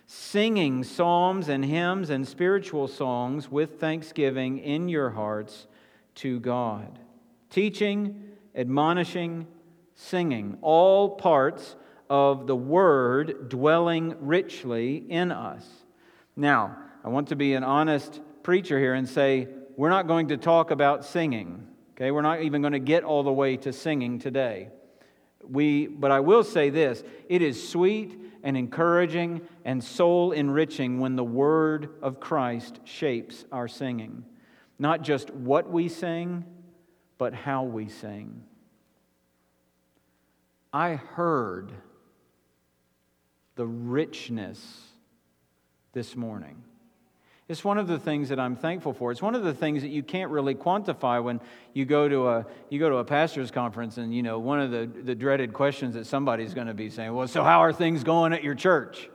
singing 0.05 0.83
psalms 0.83 1.49
and 1.49 1.65
hymns 1.65 2.11
and 2.11 2.27
spiritual 2.27 2.87
songs 2.87 3.49
with 3.49 3.79
thanksgiving 3.79 4.59
in 4.59 4.87
your 4.87 5.09
hearts 5.09 5.65
to 6.13 6.39
God 6.39 6.99
teaching, 7.49 8.23
admonishing, 8.55 9.47
singing, 9.95 10.57
all 10.61 11.09
parts 11.11 11.75
of 12.09 12.47
the 12.47 12.55
word 12.55 13.49
dwelling 13.49 14.15
richly 14.19 14.97
in 14.97 15.31
us. 15.31 15.65
Now, 16.35 16.77
I 17.03 17.09
want 17.09 17.29
to 17.29 17.35
be 17.35 17.53
an 17.53 17.63
honest 17.63 18.21
preacher 18.43 18.79
here 18.79 18.93
and 18.93 19.07
say, 19.07 19.47
we're 19.75 19.89
not 19.89 20.07
going 20.07 20.29
to 20.29 20.37
talk 20.37 20.71
about 20.71 21.05
singing. 21.05 21.67
Okay, 21.95 22.11
we're 22.11 22.21
not 22.21 22.41
even 22.41 22.61
going 22.61 22.73
to 22.73 22.79
get 22.79 23.03
all 23.03 23.23
the 23.23 23.31
way 23.31 23.57
to 23.57 23.73
singing 23.73 24.19
today. 24.19 24.69
We, 25.43 25.87
but 25.87 26.11
I 26.11 26.19
will 26.19 26.43
say 26.43 26.69
this 26.69 27.03
it 27.29 27.41
is 27.41 27.69
sweet 27.69 28.19
and 28.43 28.55
encouraging 28.55 29.41
and 29.65 29.83
soul 29.83 30.31
enriching 30.31 30.99
when 30.99 31.15
the 31.15 31.23
word 31.23 31.89
of 32.01 32.19
Christ 32.19 32.79
shapes 32.83 33.45
our 33.51 33.67
singing. 33.67 34.25
Not 34.79 35.01
just 35.01 35.31
what 35.31 35.71
we 35.71 35.89
sing, 35.89 36.45
but 37.17 37.33
how 37.33 37.63
we 37.63 37.87
sing. 37.89 38.43
I 40.73 40.95
heard 40.95 41.71
the 43.55 43.65
richness 43.65 44.83
this 45.93 46.15
morning. 46.15 46.63
It's 47.47 47.63
one 47.63 47.77
of 47.77 47.87
the 47.87 47.97
things 47.97 48.29
that 48.29 48.39
I'm 48.39 48.57
thankful 48.57 48.91
for. 48.91 49.11
It's 49.11 49.21
one 49.21 49.33
of 49.33 49.43
the 49.43 49.53
things 49.53 49.81
that 49.81 49.87
you 49.87 50.03
can't 50.03 50.29
really 50.31 50.53
quantify 50.53 51.23
when 51.23 51.39
you 51.73 51.85
go 51.85 52.09
to 52.09 52.27
a 52.27 52.45
you 52.69 52.77
go 52.77 52.89
to 52.89 52.97
a 52.97 53.05
pastor's 53.05 53.51
conference 53.51 53.97
and 53.97 54.13
you 54.13 54.21
know 54.21 54.37
one 54.37 54.59
of 54.59 54.71
the, 54.71 54.85
the 54.85 55.15
dreaded 55.15 55.53
questions 55.53 55.95
that 55.95 56.05
somebody's 56.05 56.53
going 56.53 56.67
to 56.67 56.73
be 56.73 56.89
saying, 56.89 57.13
Well, 57.13 57.27
so 57.27 57.43
how 57.43 57.63
are 57.63 57.71
things 57.71 58.03
going 58.03 58.33
at 58.33 58.43
your 58.43 58.55
church? 58.55 59.09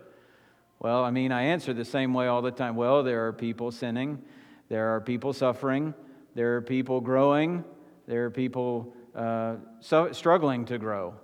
Well, 0.79 1.05
I 1.05 1.11
mean, 1.11 1.31
I 1.31 1.43
answer 1.43 1.75
the 1.75 1.85
same 1.85 2.15
way 2.15 2.27
all 2.27 2.43
the 2.43 2.51
time. 2.51 2.75
Well, 2.75 3.03
there 3.03 3.27
are 3.27 3.33
people 3.33 3.71
sinning, 3.71 4.23
there 4.69 4.89
are 4.97 5.01
people 5.01 5.35
suffering, 5.35 5.95
there 6.35 6.57
are 6.57 6.63
people 6.63 7.03
growing, 7.03 7.65
there 8.07 8.25
are 8.27 8.31
people 8.31 8.95
uh, 9.15 9.57
so, 9.81 10.13
struggling 10.13 10.65
to 10.67 10.79
grow. 10.79 11.15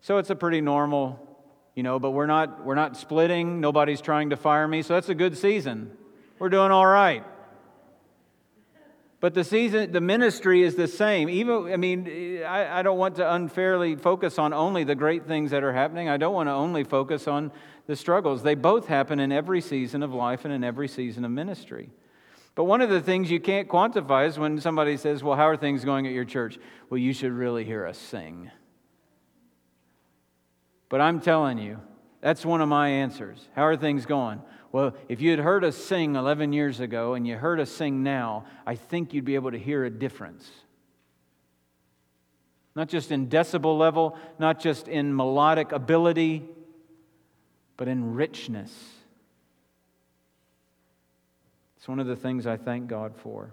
So 0.00 0.18
it's 0.18 0.30
a 0.30 0.36
pretty 0.36 0.60
normal, 0.60 1.20
you 1.74 1.82
know, 1.82 1.98
but 1.98 2.10
we're 2.10 2.26
not, 2.26 2.64
we're 2.64 2.74
not 2.74 2.96
splitting. 2.96 3.60
Nobody's 3.60 4.00
trying 4.00 4.30
to 4.30 4.36
fire 4.36 4.66
me. 4.66 4.82
So 4.82 4.94
that's 4.94 5.08
a 5.08 5.14
good 5.14 5.36
season. 5.36 5.90
We're 6.38 6.48
doing 6.48 6.70
all 6.70 6.86
right. 6.86 7.24
But 9.22 9.34
the 9.34 9.44
season, 9.44 9.92
the 9.92 10.00
ministry 10.00 10.64
is 10.64 10.74
the 10.74 10.88
same. 10.88 11.28
Even, 11.28 11.72
I 11.72 11.76
mean, 11.76 12.42
I, 12.42 12.80
I, 12.80 12.82
don't 12.82 12.98
want 12.98 13.16
to 13.16 13.34
unfairly 13.34 13.94
focus 13.94 14.36
on 14.36 14.52
only 14.52 14.82
the 14.82 14.96
great 14.96 15.28
things 15.28 15.52
that 15.52 15.62
are 15.62 15.72
happening. 15.72 16.08
I 16.08 16.16
don't 16.16 16.34
want 16.34 16.48
to 16.48 16.52
only 16.52 16.82
focus 16.82 17.28
on 17.28 17.52
the 17.86 17.94
struggles. 17.94 18.42
They 18.42 18.56
both 18.56 18.88
happen 18.88 19.20
in 19.20 19.30
every 19.30 19.60
season 19.60 20.02
of 20.02 20.12
life 20.12 20.44
and 20.44 20.52
in 20.52 20.64
every 20.64 20.88
season 20.88 21.24
of 21.24 21.30
ministry. 21.30 21.90
But 22.54 22.64
one 22.64 22.82
of 22.82 22.90
the 22.90 23.00
things 23.00 23.30
you 23.30 23.40
can't 23.40 23.68
quantify 23.68 24.28
is 24.28 24.38
when 24.38 24.60
somebody 24.60 24.96
says, 24.96 25.22
Well, 25.22 25.36
how 25.36 25.48
are 25.48 25.56
things 25.56 25.84
going 25.84 26.06
at 26.06 26.12
your 26.12 26.24
church? 26.24 26.58
Well, 26.90 26.98
you 26.98 27.12
should 27.12 27.32
really 27.32 27.64
hear 27.64 27.86
us 27.86 27.98
sing. 27.98 28.50
But 30.88 31.00
I'm 31.00 31.20
telling 31.20 31.56
you, 31.56 31.80
that's 32.20 32.44
one 32.44 32.60
of 32.60 32.68
my 32.68 32.88
answers. 32.88 33.48
How 33.56 33.64
are 33.64 33.76
things 33.76 34.04
going? 34.04 34.42
Well, 34.70 34.94
if 35.08 35.20
you 35.20 35.30
had 35.30 35.38
heard 35.38 35.64
us 35.64 35.76
sing 35.76 36.16
11 36.16 36.52
years 36.52 36.80
ago 36.80 37.14
and 37.14 37.26
you 37.26 37.36
heard 37.36 37.60
us 37.60 37.70
sing 37.70 38.02
now, 38.02 38.44
I 38.66 38.74
think 38.74 39.14
you'd 39.14 39.24
be 39.24 39.34
able 39.34 39.50
to 39.50 39.58
hear 39.58 39.84
a 39.84 39.90
difference. 39.90 40.50
Not 42.74 42.88
just 42.88 43.10
in 43.10 43.28
decibel 43.28 43.78
level, 43.78 44.16
not 44.38 44.60
just 44.60 44.88
in 44.88 45.14
melodic 45.14 45.72
ability, 45.72 46.42
but 47.76 47.88
in 47.88 48.14
richness 48.14 48.72
it's 51.82 51.88
one 51.88 51.98
of 51.98 52.06
the 52.06 52.14
things 52.14 52.46
I 52.46 52.58
thank 52.58 52.86
God 52.86 53.16
for. 53.16 53.52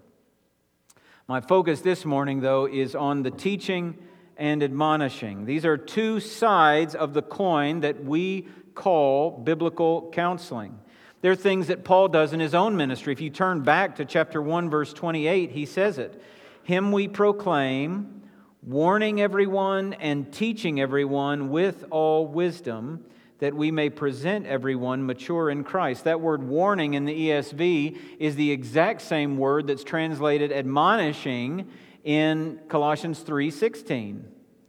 My 1.27 1.41
focus 1.41 1.81
this 1.81 2.05
morning, 2.05 2.41
though, 2.41 2.67
is 2.67 2.93
on 2.93 3.23
the 3.23 3.31
teaching 3.31 3.97
and 4.37 4.61
admonishing. 4.61 5.45
These 5.45 5.65
are 5.65 5.77
two 5.77 6.19
sides 6.19 6.93
of 6.93 7.15
the 7.15 7.23
coin 7.23 7.79
that 7.79 8.05
we 8.05 8.47
call 8.75 9.31
biblical 9.31 10.11
counseling. 10.13 10.77
They're 11.21 11.33
things 11.33 11.69
that 11.69 11.83
Paul 11.83 12.09
does 12.09 12.31
in 12.31 12.39
his 12.39 12.53
own 12.53 12.77
ministry. 12.77 13.13
If 13.13 13.19
you 13.19 13.31
turn 13.31 13.63
back 13.63 13.95
to 13.95 14.05
chapter 14.05 14.39
1, 14.43 14.69
verse 14.69 14.93
28, 14.93 15.49
he 15.49 15.65
says 15.65 15.97
it 15.97 16.21
Him 16.61 16.91
we 16.91 17.07
proclaim, 17.07 18.21
warning 18.61 19.19
everyone 19.19 19.93
and 19.93 20.31
teaching 20.31 20.79
everyone 20.79 21.49
with 21.49 21.83
all 21.89 22.27
wisdom 22.27 23.05
that 23.39 23.54
we 23.54 23.71
may 23.71 23.89
present 23.89 24.45
everyone 24.45 25.06
mature 25.06 25.49
in 25.49 25.63
Christ. 25.63 26.04
That 26.04 26.21
word 26.21 26.43
warning 26.43 26.93
in 26.93 27.06
the 27.06 27.30
ESV 27.30 27.97
is 28.19 28.36
the 28.36 28.52
exact 28.52 29.02
same 29.02 29.38
word 29.38 29.67
that's 29.67 29.84
translated 29.84 30.52
admonishing 30.52 31.67
in 32.04 32.60
Colossians 32.67 33.21
3:16. 33.21 34.25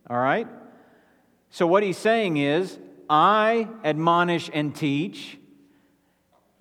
All 0.08 0.18
right? 0.18 0.48
So 1.50 1.66
what 1.66 1.82
he's 1.82 1.98
saying 1.98 2.36
is, 2.36 2.78
I 3.08 3.68
admonish 3.84 4.50
and 4.52 4.74
teach, 4.74 5.36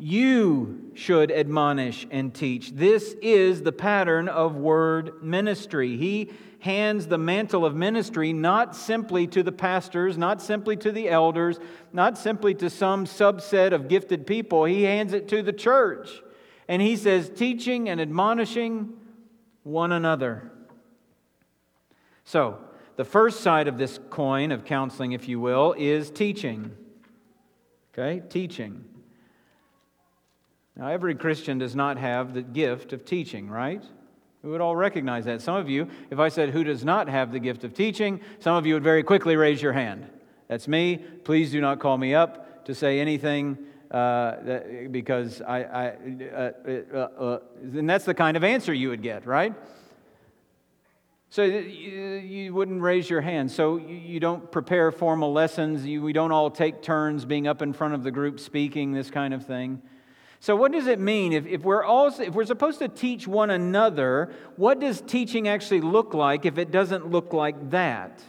You 0.01 0.91
should 0.95 1.29
admonish 1.29 2.07
and 2.09 2.33
teach. 2.33 2.71
This 2.71 3.15
is 3.21 3.63
the 3.63 3.73
pattern 3.73 4.29
of 4.29 4.55
word 4.55 5.21
ministry. 5.21 5.97
He 5.97 6.31
hands 6.59 7.07
the 7.07 7.17
mantle 7.17 7.65
of 7.65 7.75
ministry 7.75 8.33
not 8.33 8.75
simply 8.75 9.25
to 9.27 9.41
the 9.41 9.51
pastors, 9.51 10.17
not 10.17 10.41
simply 10.41 10.75
to 10.77 10.91
the 10.91 11.09
elders, 11.09 11.59
not 11.93 12.17
simply 12.17 12.53
to 12.53 12.69
some 12.69 13.05
subset 13.05 13.71
of 13.71 13.87
gifted 13.87 14.27
people. 14.27 14.65
He 14.65 14.83
hands 14.83 15.13
it 15.13 15.27
to 15.29 15.41
the 15.41 15.53
church. 15.53 16.21
And 16.67 16.81
he 16.81 16.95
says, 16.95 17.29
teaching 17.29 17.89
and 17.89 17.99
admonishing 17.99 18.93
one 19.63 19.91
another. 19.91 20.51
So, 22.25 22.59
the 22.95 23.05
first 23.05 23.39
side 23.39 23.69
of 23.69 23.77
this 23.77 23.97
coin 24.09 24.51
of 24.51 24.65
counseling, 24.65 25.13
if 25.13 25.27
you 25.29 25.39
will, 25.39 25.73
is 25.77 26.11
teaching. 26.11 26.75
Okay, 27.93 28.21
teaching. 28.29 28.83
Now, 30.75 30.87
every 30.87 31.15
Christian 31.15 31.57
does 31.57 31.75
not 31.75 31.97
have 31.97 32.33
the 32.33 32.41
gift 32.41 32.93
of 32.93 33.05
teaching, 33.05 33.49
right? 33.49 33.83
We 34.43 34.49
would 34.49 34.61
all 34.61 34.75
recognize 34.75 35.25
that. 35.25 35.41
Some 35.41 35.55
of 35.55 35.69
you, 35.69 35.87
if 36.09 36.19
I 36.19 36.29
said 36.29 36.49
who 36.49 36.63
does 36.63 36.85
not 36.85 37.09
have 37.09 37.31
the 37.31 37.39
gift 37.39 37.63
of 37.63 37.73
teaching, 37.73 38.21
some 38.39 38.55
of 38.55 38.65
you 38.65 38.73
would 38.75 38.83
very 38.83 39.03
quickly 39.03 39.35
raise 39.35 39.61
your 39.61 39.73
hand. 39.73 40.07
That's 40.47 40.67
me. 40.67 40.97
Please 40.97 41.51
do 41.51 41.59
not 41.59 41.79
call 41.79 41.97
me 41.97 42.15
up 42.15 42.65
to 42.65 42.73
say 42.73 42.99
anything 42.99 43.57
uh, 43.91 44.35
that, 44.43 44.91
because 44.91 45.41
I, 45.41 45.63
I 45.63 45.87
uh, 46.23 46.51
uh, 46.67 46.97
uh 46.97 47.39
and 47.61 47.89
that's 47.89 48.05
the 48.05 48.13
kind 48.13 48.37
of 48.37 48.43
answer 48.43 48.73
you 48.73 48.89
would 48.89 49.01
get, 49.01 49.25
right? 49.25 49.53
So 51.31 51.43
you, 51.43 52.53
wouldn't 52.53 52.81
raise 52.81 53.07
your 53.07 53.21
hand. 53.21 53.51
So 53.51 53.77
you, 53.77 53.95
you 53.95 54.19
don't 54.19 54.51
prepare 54.51 54.91
formal 54.91 55.31
lessons. 55.31 55.85
You, 55.85 56.01
we 56.01 56.11
don't 56.11 56.31
all 56.31 56.49
take 56.49 56.81
turns 56.81 57.23
being 57.23 57.47
up 57.47 57.61
in 57.61 57.71
front 57.71 57.93
of 57.93 58.03
the 58.03 58.09
group 58.09 58.39
speaking, 58.39 58.93
this 58.93 59.11
kind 59.11 59.33
of 59.33 59.45
thing. 59.45 59.81
So, 60.41 60.55
what 60.55 60.71
does 60.71 60.87
it 60.87 60.99
mean? 60.99 61.33
If, 61.33 61.45
if, 61.45 61.61
we're 61.63 61.83
all, 61.83 62.07
if 62.07 62.33
we're 62.33 62.45
supposed 62.45 62.79
to 62.79 62.87
teach 62.87 63.27
one 63.27 63.49
another, 63.49 64.31
what 64.55 64.79
does 64.79 65.01
teaching 65.01 65.47
actually 65.47 65.81
look 65.81 66.13
like 66.13 66.45
if 66.45 66.57
it 66.57 66.71
doesn't 66.71 67.09
look 67.09 67.33
like 67.33 67.71
that? 67.71 68.21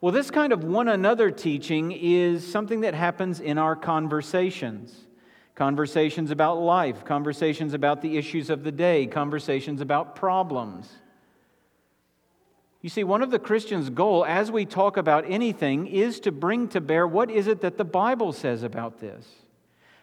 Well, 0.00 0.12
this 0.12 0.30
kind 0.30 0.52
of 0.52 0.64
one 0.64 0.88
another 0.88 1.30
teaching 1.30 1.92
is 1.92 2.46
something 2.50 2.80
that 2.80 2.94
happens 2.94 3.40
in 3.40 3.58
our 3.58 3.76
conversations 3.76 5.02
conversations 5.54 6.30
about 6.30 6.60
life, 6.60 7.02
conversations 7.06 7.72
about 7.72 8.02
the 8.02 8.18
issues 8.18 8.50
of 8.50 8.62
the 8.62 8.70
day, 8.70 9.06
conversations 9.06 9.80
about 9.80 10.14
problems. 10.14 10.86
You 12.82 12.90
see, 12.90 13.04
one 13.04 13.22
of 13.22 13.30
the 13.30 13.38
Christian's 13.38 13.88
goal 13.88 14.24
as 14.26 14.50
we 14.50 14.66
talk 14.66 14.98
about 14.98 15.24
anything 15.26 15.86
is 15.86 16.20
to 16.20 16.30
bring 16.30 16.68
to 16.68 16.80
bear 16.82 17.06
what 17.06 17.30
is 17.30 17.46
it 17.46 17.62
that 17.62 17.78
the 17.78 17.86
Bible 17.86 18.34
says 18.34 18.62
about 18.62 19.00
this. 19.00 19.26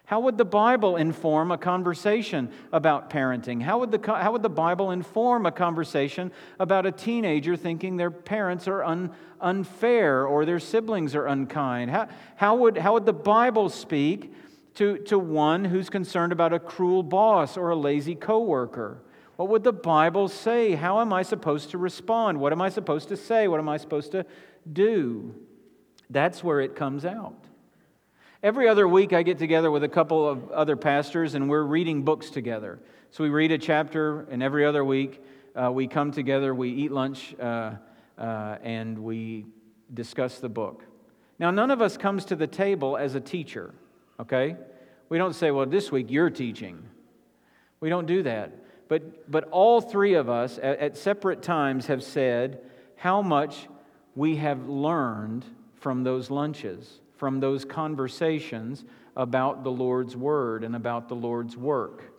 How 0.05 0.19
would 0.19 0.37
the 0.37 0.45
Bible 0.45 0.97
inform 0.97 1.51
a 1.51 1.57
conversation 1.57 2.51
about 2.73 3.09
parenting? 3.09 3.61
How 3.61 3.79
would, 3.79 3.91
the, 3.91 4.13
how 4.13 4.33
would 4.33 4.43
the 4.43 4.49
Bible 4.49 4.91
inform 4.91 5.45
a 5.45 5.51
conversation 5.51 6.31
about 6.59 6.85
a 6.85 6.91
teenager 6.91 7.55
thinking 7.55 7.95
their 7.95 8.11
parents 8.11 8.67
are 8.67 8.83
un, 8.83 9.11
unfair 9.39 10.27
or 10.27 10.43
their 10.45 10.59
siblings 10.59 11.15
are 11.15 11.25
unkind? 11.27 11.89
How, 11.89 12.09
how, 12.35 12.55
would, 12.55 12.77
how 12.77 12.93
would 12.93 13.05
the 13.05 13.13
Bible 13.13 13.69
speak 13.69 14.33
to, 14.75 14.97
to 14.99 15.17
one 15.17 15.63
who's 15.63 15.89
concerned 15.89 16.33
about 16.33 16.51
a 16.51 16.59
cruel 16.59 17.03
boss 17.03 17.55
or 17.55 17.69
a 17.69 17.75
lazy 17.75 18.15
coworker? 18.15 19.01
What 19.37 19.47
would 19.49 19.63
the 19.63 19.73
Bible 19.73 20.27
say? 20.27 20.73
How 20.73 20.99
am 20.99 21.13
I 21.13 21.23
supposed 21.23 21.71
to 21.71 21.77
respond? 21.77 22.41
What 22.41 22.51
am 22.51 22.61
I 22.61 22.67
supposed 22.67 23.07
to 23.07 23.17
say? 23.17 23.47
What 23.47 23.59
am 23.59 23.69
I 23.69 23.77
supposed 23.77 24.11
to 24.11 24.25
do? 24.71 25.33
That's 26.09 26.43
where 26.43 26.59
it 26.59 26.75
comes 26.75 27.05
out. 27.05 27.45
Every 28.43 28.67
other 28.67 28.89
week, 28.89 29.13
I 29.13 29.23
get 29.23 29.39
together 29.39 29.71
with 29.71 29.85
a 29.85 29.87
couple 29.87 30.27
of 30.27 30.51
other 30.51 30.75
pastors 30.75 31.33
and 31.33 31.49
we're 31.49 31.63
reading 31.63 32.03
books 32.03 32.29
together. 32.29 32.77
So 33.09 33.23
we 33.23 33.29
read 33.29 33.53
a 33.53 33.57
chapter, 33.57 34.27
and 34.29 34.43
every 34.43 34.65
other 34.65 34.83
week, 34.83 35.23
uh, 35.55 35.71
we 35.71 35.87
come 35.87 36.11
together, 36.11 36.53
we 36.53 36.69
eat 36.69 36.91
lunch, 36.91 37.33
uh, 37.39 37.75
uh, 38.17 38.57
and 38.61 38.99
we 38.99 39.45
discuss 39.93 40.39
the 40.39 40.49
book. 40.49 40.83
Now, 41.39 41.51
none 41.51 41.71
of 41.71 41.81
us 41.81 41.95
comes 41.95 42.25
to 42.25 42.35
the 42.35 42.45
table 42.45 42.97
as 42.97 43.15
a 43.15 43.21
teacher, 43.21 43.73
okay? 44.19 44.57
We 45.07 45.17
don't 45.17 45.33
say, 45.33 45.51
well, 45.51 45.65
this 45.65 45.89
week 45.89 46.07
you're 46.09 46.29
teaching. 46.29 46.83
We 47.79 47.87
don't 47.87 48.07
do 48.07 48.23
that. 48.23 48.51
But, 48.89 49.31
but 49.31 49.47
all 49.51 49.79
three 49.79 50.15
of 50.15 50.27
us 50.27 50.57
at, 50.57 50.79
at 50.79 50.97
separate 50.97 51.43
times 51.43 51.85
have 51.85 52.03
said 52.03 52.59
how 52.97 53.21
much 53.21 53.69
we 54.15 54.35
have 54.35 54.67
learned 54.67 55.45
from 55.79 56.03
those 56.03 56.29
lunches 56.29 56.99
from 57.23 57.39
those 57.39 57.63
conversations 57.63 58.83
about 59.15 59.63
the 59.63 59.71
Lord's 59.71 60.13
Word 60.13 60.65
and 60.65 60.75
about 60.75 61.07
the 61.07 61.15
Lord's 61.15 61.55
work. 61.55 62.11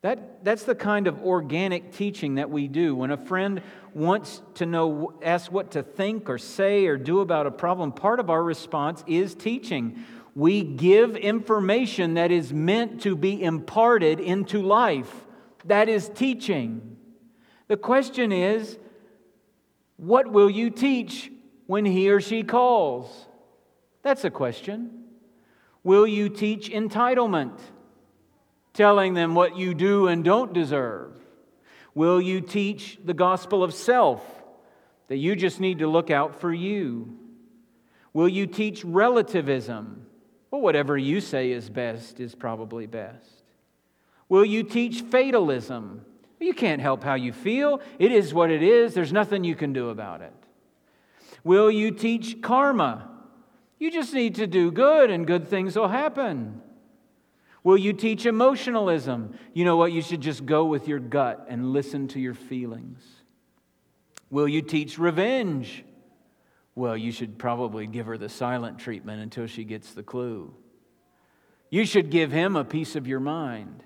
That, 0.00 0.42
that's 0.42 0.62
the 0.62 0.74
kind 0.74 1.06
of 1.06 1.20
organic 1.20 1.92
teaching 1.92 2.36
that 2.36 2.48
we 2.48 2.66
do. 2.66 2.94
When 2.94 3.10
a 3.10 3.18
friend 3.18 3.60
wants 3.92 4.40
to 4.54 4.64
know, 4.64 5.12
ask 5.22 5.52
what 5.52 5.72
to 5.72 5.82
think 5.82 6.30
or 6.30 6.38
say 6.38 6.86
or 6.86 6.96
do 6.96 7.20
about 7.20 7.46
a 7.46 7.50
problem, 7.50 7.92
part 7.92 8.20
of 8.20 8.30
our 8.30 8.42
response 8.42 9.04
is 9.06 9.34
teaching. 9.34 10.02
We 10.34 10.62
give 10.62 11.14
information 11.14 12.14
that 12.14 12.30
is 12.30 12.54
meant 12.54 13.02
to 13.02 13.14
be 13.14 13.42
imparted 13.42 14.18
into 14.18 14.62
life. 14.62 15.26
That 15.66 15.90
is 15.90 16.08
teaching. 16.08 16.96
The 17.68 17.76
question 17.76 18.32
is, 18.32 18.78
what 19.98 20.32
will 20.32 20.48
you 20.48 20.70
teach 20.70 21.30
when 21.66 21.84
he 21.84 22.08
or 22.08 22.22
she 22.22 22.44
calls? 22.44 23.26
That's 24.04 24.24
a 24.24 24.30
question. 24.30 25.02
Will 25.82 26.06
you 26.06 26.28
teach 26.28 26.70
entitlement, 26.70 27.58
telling 28.74 29.14
them 29.14 29.34
what 29.34 29.56
you 29.56 29.74
do 29.74 30.06
and 30.06 30.22
don't 30.22 30.52
deserve? 30.52 31.16
Will 31.94 32.20
you 32.20 32.40
teach 32.40 32.98
the 33.02 33.14
gospel 33.14 33.64
of 33.64 33.74
self, 33.74 34.22
that 35.08 35.16
you 35.16 35.34
just 35.34 35.58
need 35.58 35.78
to 35.78 35.88
look 35.88 36.10
out 36.10 36.40
for 36.40 36.52
you? 36.52 37.18
Will 38.12 38.28
you 38.28 38.46
teach 38.46 38.84
relativism? 38.84 40.06
Well, 40.50 40.60
whatever 40.60 40.96
you 40.96 41.20
say 41.20 41.50
is 41.50 41.68
best 41.70 42.20
is 42.20 42.34
probably 42.34 42.86
best. 42.86 43.42
Will 44.28 44.44
you 44.44 44.62
teach 44.62 45.00
fatalism? 45.00 46.04
You 46.40 46.52
can't 46.52 46.80
help 46.80 47.02
how 47.02 47.14
you 47.14 47.32
feel. 47.32 47.80
It 47.98 48.12
is 48.12 48.34
what 48.34 48.50
it 48.50 48.62
is. 48.62 48.92
There's 48.92 49.12
nothing 49.12 49.44
you 49.44 49.54
can 49.54 49.72
do 49.72 49.88
about 49.88 50.20
it. 50.20 50.32
Will 51.42 51.70
you 51.70 51.90
teach 51.90 52.42
karma? 52.42 53.10
You 53.84 53.90
just 53.90 54.14
need 54.14 54.36
to 54.36 54.46
do 54.46 54.70
good 54.70 55.10
and 55.10 55.26
good 55.26 55.46
things 55.46 55.76
will 55.76 55.88
happen. 55.88 56.62
Will 57.62 57.76
you 57.76 57.92
teach 57.92 58.24
emotionalism? 58.24 59.36
You 59.52 59.66
know 59.66 59.76
what? 59.76 59.92
You 59.92 60.00
should 60.00 60.22
just 60.22 60.46
go 60.46 60.64
with 60.64 60.88
your 60.88 60.98
gut 60.98 61.44
and 61.50 61.74
listen 61.74 62.08
to 62.08 62.18
your 62.18 62.32
feelings. 62.32 63.04
Will 64.30 64.48
you 64.48 64.62
teach 64.62 64.98
revenge? 64.98 65.84
Well, 66.74 66.96
you 66.96 67.12
should 67.12 67.36
probably 67.36 67.86
give 67.86 68.06
her 68.06 68.16
the 68.16 68.30
silent 68.30 68.78
treatment 68.78 69.20
until 69.20 69.46
she 69.46 69.64
gets 69.64 69.92
the 69.92 70.02
clue. 70.02 70.54
You 71.68 71.84
should 71.84 72.08
give 72.08 72.32
him 72.32 72.56
a 72.56 72.64
piece 72.64 72.96
of 72.96 73.06
your 73.06 73.20
mind. 73.20 73.84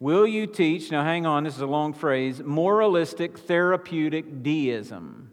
Will 0.00 0.26
you 0.26 0.46
teach, 0.46 0.90
now 0.90 1.04
hang 1.04 1.26
on, 1.26 1.44
this 1.44 1.56
is 1.56 1.60
a 1.60 1.66
long 1.66 1.92
phrase, 1.92 2.40
moralistic 2.42 3.36
therapeutic 3.36 4.42
deism? 4.42 5.31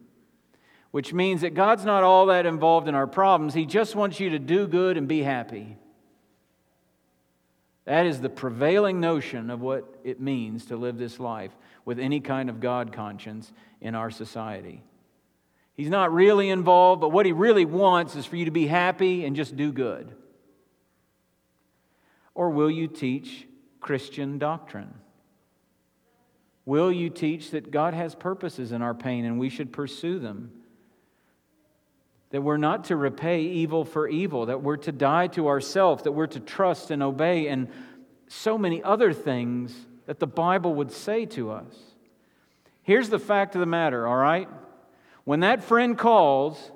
Which 0.91 1.13
means 1.13 1.41
that 1.41 1.53
God's 1.53 1.85
not 1.85 2.03
all 2.03 2.27
that 2.27 2.45
involved 2.45 2.87
in 2.87 2.95
our 2.95 3.07
problems. 3.07 3.53
He 3.53 3.65
just 3.65 3.95
wants 3.95 4.19
you 4.19 4.31
to 4.31 4.39
do 4.39 4.67
good 4.67 4.97
and 4.97 5.07
be 5.07 5.21
happy. 5.21 5.77
That 7.85 8.05
is 8.05 8.21
the 8.21 8.29
prevailing 8.29 8.99
notion 8.99 9.49
of 9.49 9.61
what 9.61 9.99
it 10.03 10.19
means 10.19 10.65
to 10.67 10.77
live 10.77 10.97
this 10.97 11.19
life 11.19 11.51
with 11.85 11.99
any 11.99 12.19
kind 12.19 12.49
of 12.49 12.59
God 12.59 12.93
conscience 12.93 13.51
in 13.81 13.95
our 13.95 14.11
society. 14.11 14.83
He's 15.75 15.89
not 15.89 16.13
really 16.13 16.49
involved, 16.49 17.01
but 17.01 17.09
what 17.09 17.25
he 17.25 17.31
really 17.31 17.65
wants 17.65 18.15
is 18.15 18.25
for 18.25 18.35
you 18.35 18.45
to 18.45 18.51
be 18.51 18.67
happy 18.67 19.25
and 19.25 19.35
just 19.35 19.55
do 19.55 19.71
good. 19.71 20.13
Or 22.35 22.49
will 22.49 22.69
you 22.69 22.87
teach 22.87 23.47
Christian 23.79 24.37
doctrine? 24.37 24.93
Will 26.65 26.91
you 26.91 27.09
teach 27.09 27.51
that 27.51 27.71
God 27.71 27.93
has 27.93 28.13
purposes 28.13 28.71
in 28.71 28.81
our 28.81 28.93
pain 28.93 29.25
and 29.25 29.39
we 29.39 29.49
should 29.49 29.73
pursue 29.73 30.19
them? 30.19 30.51
That 32.31 32.41
we're 32.41 32.57
not 32.57 32.85
to 32.85 32.95
repay 32.95 33.41
evil 33.41 33.83
for 33.83 34.07
evil, 34.07 34.45
that 34.47 34.61
we're 34.61 34.77
to 34.77 34.91
die 34.91 35.27
to 35.27 35.47
ourselves, 35.47 36.03
that 36.03 36.11
we're 36.11 36.27
to 36.27 36.39
trust 36.39 36.91
and 36.91 37.01
obey, 37.01 37.47
and 37.47 37.69
so 38.27 38.57
many 38.57 38.83
other 38.83 39.13
things 39.13 39.73
that 40.05 40.19
the 40.19 40.27
Bible 40.27 40.75
would 40.75 40.91
say 40.91 41.25
to 41.25 41.51
us. 41.51 41.75
Here's 42.83 43.09
the 43.09 43.19
fact 43.19 43.55
of 43.55 43.59
the 43.59 43.65
matter, 43.65 44.07
all 44.07 44.15
right? 44.15 44.47
When 45.23 45.41
that 45.41 45.63
friend 45.63 45.97
calls, 45.97 46.71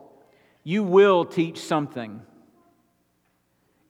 you 0.63 0.83
will 0.83 1.25
teach 1.25 1.59
something. 1.59 2.21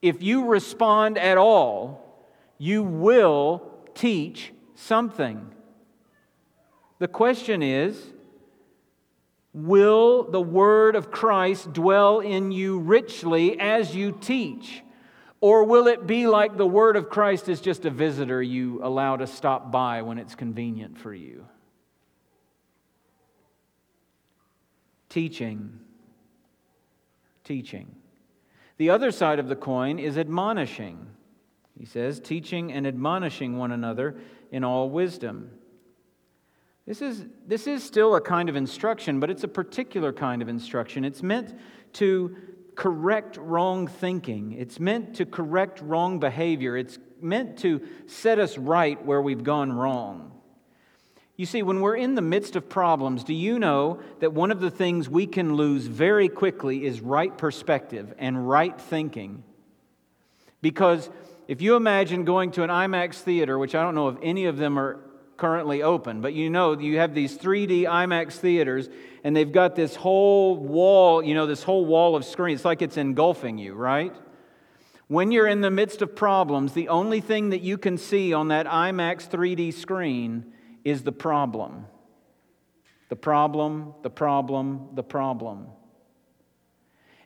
If 0.01 0.21
you 0.21 0.45
respond 0.45 1.17
at 1.17 1.37
all, 1.37 2.27
you 2.57 2.83
will 2.83 3.69
teach 3.95 4.51
something. 4.75 5.49
The 6.99 7.07
question 7.07 7.61
is, 7.61 8.12
Will 9.53 10.23
the 10.23 10.41
word 10.41 10.95
of 10.95 11.11
Christ 11.11 11.73
dwell 11.73 12.19
in 12.19 12.51
you 12.51 12.79
richly 12.79 13.59
as 13.59 13.95
you 13.95 14.11
teach? 14.11 14.81
Or 15.41 15.65
will 15.65 15.87
it 15.87 16.07
be 16.07 16.25
like 16.25 16.57
the 16.57 16.65
word 16.65 16.95
of 16.95 17.09
Christ 17.09 17.49
is 17.49 17.61
just 17.61 17.85
a 17.85 17.89
visitor 17.89 18.41
you 18.41 18.79
allow 18.83 19.17
to 19.17 19.27
stop 19.27 19.71
by 19.71 20.01
when 20.01 20.17
it's 20.17 20.35
convenient 20.35 20.97
for 20.97 21.13
you? 21.13 21.45
Teaching. 25.09 25.79
Teaching. 27.43 27.93
The 28.77 28.89
other 28.89 29.11
side 29.11 29.37
of 29.37 29.49
the 29.49 29.55
coin 29.55 29.99
is 29.99 30.17
admonishing. 30.17 31.05
He 31.77 31.85
says, 31.85 32.19
teaching 32.19 32.71
and 32.71 32.87
admonishing 32.87 33.57
one 33.57 33.71
another 33.71 34.15
in 34.51 34.63
all 34.63 34.89
wisdom. 34.89 35.51
This 36.85 37.01
is, 37.01 37.25
this 37.47 37.65
is 37.65 37.81
still 37.81 38.15
a 38.15 38.21
kind 38.21 38.49
of 38.49 38.55
instruction, 38.55 39.19
but 39.19 39.29
it's 39.29 39.43
a 39.43 39.47
particular 39.47 40.11
kind 40.11 40.41
of 40.41 40.49
instruction. 40.49 41.05
It's 41.05 41.23
meant 41.23 41.57
to 41.93 42.35
correct 42.75 43.37
wrong 43.37 43.87
thinking, 43.87 44.53
it's 44.53 44.79
meant 44.79 45.15
to 45.15 45.25
correct 45.25 45.79
wrong 45.81 46.19
behavior, 46.19 46.75
it's 46.75 46.97
meant 47.21 47.57
to 47.59 47.81
set 48.07 48.39
us 48.39 48.57
right 48.57 49.03
where 49.05 49.21
we've 49.21 49.43
gone 49.43 49.71
wrong. 49.71 50.31
You 51.37 51.45
see, 51.45 51.63
when 51.63 51.81
we're 51.81 51.95
in 51.95 52.15
the 52.15 52.21
midst 52.21 52.55
of 52.55 52.69
problems, 52.69 53.23
do 53.23 53.33
you 53.33 53.57
know 53.57 54.01
that 54.19 54.33
one 54.33 54.51
of 54.51 54.59
the 54.59 54.69
things 54.69 55.09
we 55.09 55.25
can 55.25 55.55
lose 55.55 55.87
very 55.87 56.29
quickly 56.29 56.85
is 56.85 57.01
right 57.01 57.35
perspective 57.35 58.13
and 58.17 58.47
right 58.47 58.79
thinking? 58.79 59.43
Because 60.61 61.09
if 61.47 61.61
you 61.61 61.75
imagine 61.75 62.23
going 62.23 62.51
to 62.51 62.63
an 62.63 62.69
IMAX 62.69 63.15
theater, 63.15 63.57
which 63.57 63.73
I 63.73 63.83
don't 63.83 63.95
know 63.95 64.09
if 64.09 64.17
any 64.21 64.45
of 64.45 64.57
them 64.57 64.77
are 64.77 64.99
currently 65.37 65.81
open, 65.81 66.21
but 66.21 66.33
you 66.33 66.49
know 66.49 66.77
you 66.77 66.97
have 66.99 67.13
these 67.13 67.37
3D 67.37 67.83
IMAX 67.83 68.33
theaters 68.33 68.89
and 69.23 69.35
they've 69.35 69.51
got 69.51 69.75
this 69.75 69.95
whole 69.95 70.57
wall, 70.57 71.23
you 71.23 71.33
know, 71.33 71.45
this 71.45 71.63
whole 71.63 71.85
wall 71.85 72.15
of 72.15 72.25
screen. 72.25 72.55
It's 72.55 72.65
like 72.65 72.81
it's 72.81 72.97
engulfing 72.97 73.57
you, 73.57 73.73
right? 73.73 74.15
When 75.07 75.31
you're 75.31 75.47
in 75.47 75.61
the 75.61 75.71
midst 75.71 76.01
of 76.01 76.15
problems, 76.15 76.73
the 76.73 76.89
only 76.89 77.21
thing 77.21 77.49
that 77.49 77.61
you 77.61 77.77
can 77.77 77.97
see 77.97 78.33
on 78.33 78.49
that 78.49 78.65
IMAX 78.65 79.29
3D 79.29 79.73
screen 79.73 80.53
is 80.83 81.03
the 81.03 81.11
problem. 81.11 81.85
The 83.09 83.15
problem, 83.15 83.93
the 84.01 84.09
problem, 84.09 84.89
the 84.93 85.03
problem. 85.03 85.67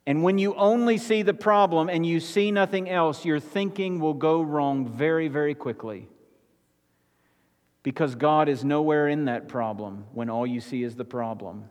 And 0.06 0.24
when 0.24 0.38
you 0.38 0.54
only 0.56 0.98
see 0.98 1.22
the 1.22 1.34
problem 1.34 1.90
and 1.90 2.06
you 2.06 2.20
see 2.20 2.52
nothing 2.52 2.90
else, 2.90 3.26
your 3.26 3.40
thinking 3.40 4.00
will 4.00 4.14
go 4.14 4.42
wrong 4.42 4.88
very, 4.88 5.28
very 5.28 5.54
quickly. 5.54 6.08
Because 7.84 8.16
God 8.16 8.50
is 8.50 8.64
nowhere 8.66 9.08
in 9.08 9.26
that 9.26 9.48
problem 9.48 10.06
when 10.14 10.30
all 10.30 10.46
you 10.46 10.60
see 10.60 10.84
is 10.84 10.96
the 10.96 11.06
problem. 11.06 11.70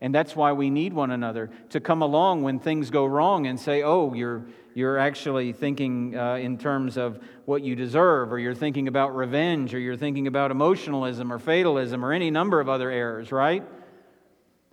And 0.00 0.14
that's 0.14 0.34
why 0.34 0.52
we 0.52 0.70
need 0.70 0.94
one 0.94 1.10
another 1.10 1.50
to 1.70 1.80
come 1.80 2.00
along 2.00 2.42
when 2.42 2.58
things 2.58 2.90
go 2.90 3.04
wrong 3.04 3.46
and 3.46 3.60
say, 3.60 3.82
oh, 3.82 4.14
you're, 4.14 4.46
you're 4.74 4.96
actually 4.96 5.52
thinking 5.52 6.16
uh, 6.16 6.36
in 6.36 6.56
terms 6.56 6.96
of 6.96 7.22
what 7.44 7.62
you 7.62 7.76
deserve, 7.76 8.32
or 8.32 8.38
you're 8.38 8.54
thinking 8.54 8.88
about 8.88 9.14
revenge, 9.14 9.74
or 9.74 9.78
you're 9.78 9.96
thinking 9.96 10.26
about 10.26 10.50
emotionalism 10.50 11.30
or 11.30 11.38
fatalism 11.38 12.02
or 12.02 12.12
any 12.12 12.30
number 12.30 12.60
of 12.60 12.68
other 12.68 12.90
errors, 12.90 13.30
right? 13.30 13.62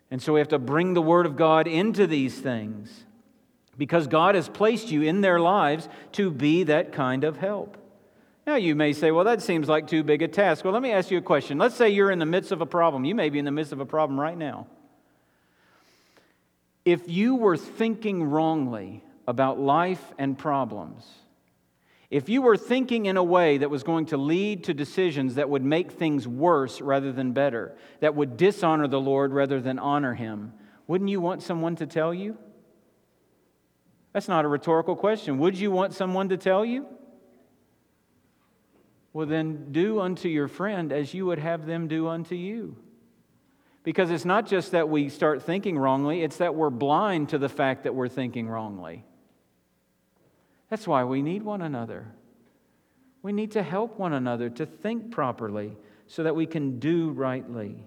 And 0.10 0.22
so 0.22 0.34
we 0.34 0.40
have 0.40 0.48
to 0.50 0.60
bring 0.60 0.94
the 0.94 1.02
Word 1.02 1.26
of 1.26 1.36
God 1.36 1.68
into 1.68 2.08
these 2.08 2.40
things 2.40 3.06
because 3.78 4.08
God 4.08 4.36
has 4.36 4.48
placed 4.48 4.92
you 4.92 5.02
in 5.02 5.20
their 5.20 5.40
lives 5.40 5.90
to 6.14 6.32
be 6.32 6.64
that 6.64 6.94
kind 6.94 7.26
of 7.26 7.38
help. 7.38 7.78
Now, 8.48 8.56
you 8.56 8.76
may 8.76 8.94
say, 8.94 9.12
well, 9.12 9.26
that 9.26 9.42
seems 9.42 9.68
like 9.68 9.88
too 9.88 10.04
big 10.04 10.22
a 10.22 10.28
task. 10.30 10.64
Well, 10.64 10.74
let 10.74 10.82
me 10.82 10.94
ask 10.94 11.12
you 11.12 11.18
a 11.18 11.22
question. 11.22 11.58
Let's 11.58 11.76
say 11.76 11.90
you're 11.90 12.12
in 12.12 12.20
the 12.20 12.26
midst 12.26 12.54
of 12.54 12.62
a 12.62 12.66
problem. 12.66 13.04
You 13.04 13.14
may 13.14 13.30
be 13.30 13.40
in 13.40 13.46
the 13.46 13.52
midst 13.52 13.74
of 13.74 13.82
a 13.82 13.86
problem 13.86 14.18
right 14.18 14.38
now. 14.38 14.68
If 16.86 17.10
you 17.10 17.36
were 17.36 17.58
thinking 17.58 18.24
wrongly 18.24 19.04
about 19.28 19.60
life 19.60 20.14
and 20.18 20.38
problems, 20.38 21.06
if 22.10 22.30
you 22.30 22.42
were 22.42 22.56
thinking 22.56 23.08
in 23.08 23.18
a 23.18 23.24
way 23.24 23.58
that 23.58 23.70
was 23.70 23.84
going 23.84 24.06
to 24.08 24.18
lead 24.18 24.64
to 24.64 24.74
decisions 24.74 25.36
that 25.36 25.50
would 25.50 25.66
make 25.66 25.92
things 25.92 26.26
worse 26.26 26.80
rather 26.80 27.12
than 27.12 27.34
better, 27.34 27.76
that 28.00 28.16
would 28.16 28.38
dishonor 28.38 28.88
the 28.88 29.02
Lord 29.02 29.34
rather 29.34 29.60
than 29.60 29.78
honor 29.78 30.14
Him, 30.14 30.54
wouldn't 30.88 31.10
you 31.10 31.20
want 31.20 31.44
someone 31.44 31.76
to 31.76 31.86
tell 31.86 32.14
you? 32.14 32.38
That's 34.14 34.30
not 34.30 34.46
a 34.46 34.48
rhetorical 34.48 34.96
question. 34.96 35.38
Would 35.40 35.58
you 35.58 35.70
want 35.70 35.94
someone 35.94 36.30
to 36.30 36.38
tell 36.38 36.64
you? 36.64 36.86
Well, 39.18 39.26
then 39.26 39.72
do 39.72 40.00
unto 40.00 40.30
your 40.30 40.48
friend 40.48 40.94
as 40.94 41.12
you 41.12 41.26
would 41.26 41.40
have 41.40 41.66
them 41.66 41.88
do 41.88 42.08
unto 42.08 42.36
you. 42.36 42.78
Because 43.82 44.12
it's 44.12 44.26
not 44.26 44.46
just 44.46 44.74
that 44.74 44.90
we 44.90 45.10
start 45.10 45.42
thinking 45.42 45.76
wrongly, 45.76 46.22
it's 46.22 46.38
that 46.38 46.54
we're 46.54 46.70
blind 46.70 47.30
to 47.30 47.40
the 47.40 47.50
fact 47.50 47.86
that 47.86 47.96
we're 47.96 48.10
thinking 48.10 48.48
wrongly. 48.48 49.06
That's 50.70 50.88
why 50.88 51.04
we 51.04 51.24
need 51.24 51.42
one 51.42 51.64
another. 51.64 52.14
We 53.24 53.34
need 53.34 53.54
to 53.54 53.64
help 53.64 53.98
one 53.98 54.14
another 54.14 54.52
to 54.52 54.68
think 54.68 55.10
properly 55.10 55.76
so 56.06 56.22
that 56.22 56.36
we 56.36 56.46
can 56.46 56.78
do 56.78 57.10
rightly. 57.10 57.84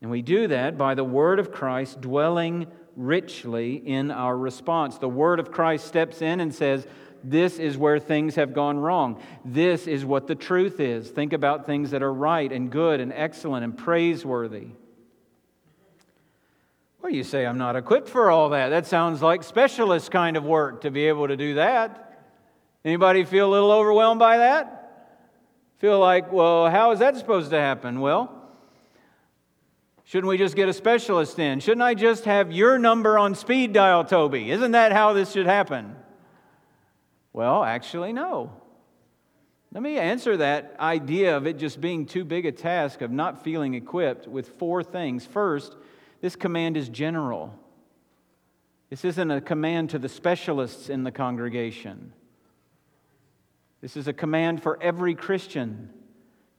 And 0.00 0.10
we 0.10 0.22
do 0.22 0.48
that 0.48 0.78
by 0.78 0.94
the 0.94 1.04
Word 1.04 1.38
of 1.38 1.52
Christ 1.52 2.00
dwelling 2.00 2.68
richly 2.96 3.74
in 3.74 4.10
our 4.10 4.34
response. 4.34 4.96
The 4.96 5.10
Word 5.10 5.38
of 5.40 5.52
Christ 5.52 5.86
steps 5.86 6.22
in 6.22 6.40
and 6.40 6.54
says, 6.54 6.86
this 7.30 7.58
is 7.58 7.76
where 7.76 7.98
things 7.98 8.36
have 8.36 8.54
gone 8.54 8.78
wrong. 8.78 9.22
This 9.44 9.86
is 9.86 10.04
what 10.04 10.26
the 10.26 10.34
truth 10.34 10.80
is. 10.80 11.08
Think 11.10 11.32
about 11.32 11.66
things 11.66 11.90
that 11.90 12.02
are 12.02 12.12
right 12.12 12.50
and 12.50 12.70
good 12.70 13.00
and 13.00 13.12
excellent 13.12 13.64
and 13.64 13.76
praiseworthy. 13.76 14.68
Well, 17.00 17.12
you 17.12 17.22
say, 17.22 17.46
I'm 17.46 17.58
not 17.58 17.76
equipped 17.76 18.08
for 18.08 18.30
all 18.30 18.50
that. 18.50 18.70
That 18.70 18.86
sounds 18.86 19.22
like 19.22 19.42
specialist 19.42 20.10
kind 20.10 20.36
of 20.36 20.44
work 20.44 20.80
to 20.82 20.90
be 20.90 21.06
able 21.08 21.28
to 21.28 21.36
do 21.36 21.54
that. 21.54 22.22
Anybody 22.84 23.24
feel 23.24 23.48
a 23.48 23.52
little 23.52 23.70
overwhelmed 23.70 24.18
by 24.18 24.38
that? 24.38 25.18
Feel 25.78 26.00
like, 26.00 26.32
well, 26.32 26.68
how 26.70 26.90
is 26.90 26.98
that 26.98 27.16
supposed 27.16 27.50
to 27.50 27.58
happen? 27.58 28.00
Well, 28.00 28.32
shouldn't 30.04 30.28
we 30.28 30.38
just 30.38 30.56
get 30.56 30.68
a 30.68 30.72
specialist 30.72 31.38
in? 31.38 31.60
Shouldn't 31.60 31.82
I 31.82 31.94
just 31.94 32.24
have 32.24 32.50
your 32.50 32.78
number 32.78 33.16
on 33.16 33.34
speed 33.36 33.72
dial, 33.72 34.04
Toby? 34.04 34.50
Isn't 34.50 34.72
that 34.72 34.90
how 34.90 35.12
this 35.12 35.32
should 35.32 35.46
happen? 35.46 35.94
Well, 37.38 37.62
actually, 37.62 38.12
no. 38.12 38.50
Let 39.72 39.80
me 39.80 39.96
answer 39.96 40.38
that 40.38 40.74
idea 40.80 41.36
of 41.36 41.46
it 41.46 41.56
just 41.56 41.80
being 41.80 42.04
too 42.04 42.24
big 42.24 42.46
a 42.46 42.50
task 42.50 43.00
of 43.00 43.12
not 43.12 43.44
feeling 43.44 43.74
equipped 43.74 44.26
with 44.26 44.48
four 44.58 44.82
things. 44.82 45.24
First, 45.24 45.76
this 46.20 46.34
command 46.34 46.76
is 46.76 46.88
general. 46.88 47.56
This 48.90 49.04
isn't 49.04 49.30
a 49.30 49.40
command 49.40 49.90
to 49.90 50.00
the 50.00 50.08
specialists 50.08 50.88
in 50.88 51.04
the 51.04 51.12
congregation. 51.12 52.12
This 53.82 53.96
is 53.96 54.08
a 54.08 54.12
command 54.12 54.60
for 54.60 54.76
every 54.82 55.14
Christian 55.14 55.90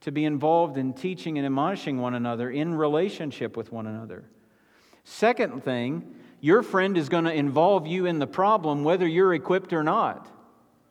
to 0.00 0.10
be 0.10 0.24
involved 0.24 0.78
in 0.78 0.94
teaching 0.94 1.36
and 1.36 1.44
admonishing 1.44 1.98
one 1.98 2.14
another 2.14 2.48
in 2.48 2.74
relationship 2.74 3.54
with 3.54 3.70
one 3.70 3.86
another. 3.86 4.24
Second 5.04 5.62
thing, 5.62 6.14
your 6.40 6.62
friend 6.62 6.96
is 6.96 7.10
going 7.10 7.24
to 7.24 7.34
involve 7.34 7.86
you 7.86 8.06
in 8.06 8.18
the 8.18 8.26
problem 8.26 8.82
whether 8.82 9.06
you're 9.06 9.34
equipped 9.34 9.74
or 9.74 9.82
not. 9.82 10.39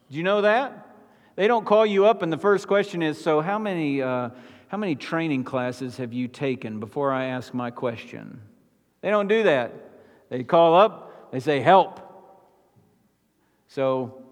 Do 0.10 0.18
you 0.18 0.24
know 0.24 0.42
that? 0.42 0.88
They 1.36 1.48
don't 1.48 1.66
call 1.66 1.86
you 1.86 2.06
up, 2.06 2.22
and 2.22 2.34
the 2.34 2.38
first 2.38 2.68
question 2.68 3.02
is 3.02 3.22
So, 3.22 3.42
how 3.42 3.60
many, 3.60 4.02
uh, 4.02 4.30
how 4.68 4.78
many 4.78 4.96
training 4.96 5.44
classes 5.44 5.98
have 5.98 6.12
you 6.14 6.28
taken 6.28 6.80
before 6.80 7.14
I 7.14 7.26
ask 7.26 7.54
my 7.54 7.72
question? 7.72 8.42
They 9.02 9.10
don't 9.10 9.28
do 9.28 9.44
that. 9.44 9.74
They 10.30 10.44
call 10.44 10.76
up, 10.76 11.32
they 11.32 11.40
say, 11.40 11.60
Help. 11.62 12.02
So, 13.68 14.24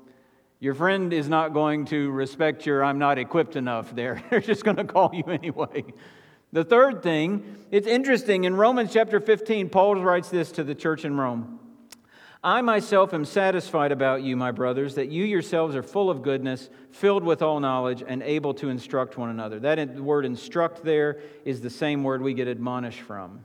your 0.60 0.74
friend 0.74 1.14
is 1.14 1.30
not 1.30 1.54
going 1.54 1.86
to 1.86 2.10
respect 2.10 2.66
your 2.66 2.84
I'm 2.84 2.98
not 2.98 3.20
equipped 3.20 3.56
enough 3.56 3.94
there. 3.96 4.24
They're 4.30 4.42
just 4.42 4.64
going 4.64 4.78
to 4.78 4.84
call 4.84 5.12
you 5.14 5.24
anyway. 5.28 5.86
The 6.52 6.64
third 6.64 7.04
thing, 7.04 7.58
it's 7.72 7.88
interesting. 7.88 8.46
In 8.46 8.56
Romans 8.56 8.92
chapter 8.92 9.20
15, 9.20 9.70
Paul 9.70 9.98
writes 9.98 10.30
this 10.30 10.52
to 10.54 10.64
the 10.64 10.74
church 10.74 11.06
in 11.06 11.18
Rome. 11.18 11.60
I 12.48 12.62
myself 12.62 13.14
am 13.14 13.26
satisfied 13.26 13.92
about 13.92 14.24
you, 14.24 14.38
my 14.38 14.52
brothers, 14.52 14.96
that 14.96 15.10
you 15.10 15.26
yourselves 15.26 15.76
are 15.76 15.84
full 15.84 16.10
of 16.10 16.22
goodness, 16.22 16.70
filled 16.92 17.26
with 17.26 17.42
all 17.42 17.60
knowledge, 17.60 18.02
and 18.08 18.24
able 18.24 18.54
to 18.54 18.70
instruct 18.70 19.18
one 19.18 19.30
another. 19.30 19.60
That 19.60 19.96
word 19.96 20.24
instruct 20.24 20.82
there 20.86 21.20
is 21.44 21.60
the 21.60 21.70
same 21.70 22.06
word 22.06 22.22
we 22.22 22.34
get 22.34 22.48
admonish 22.48 23.02
from. 23.02 23.44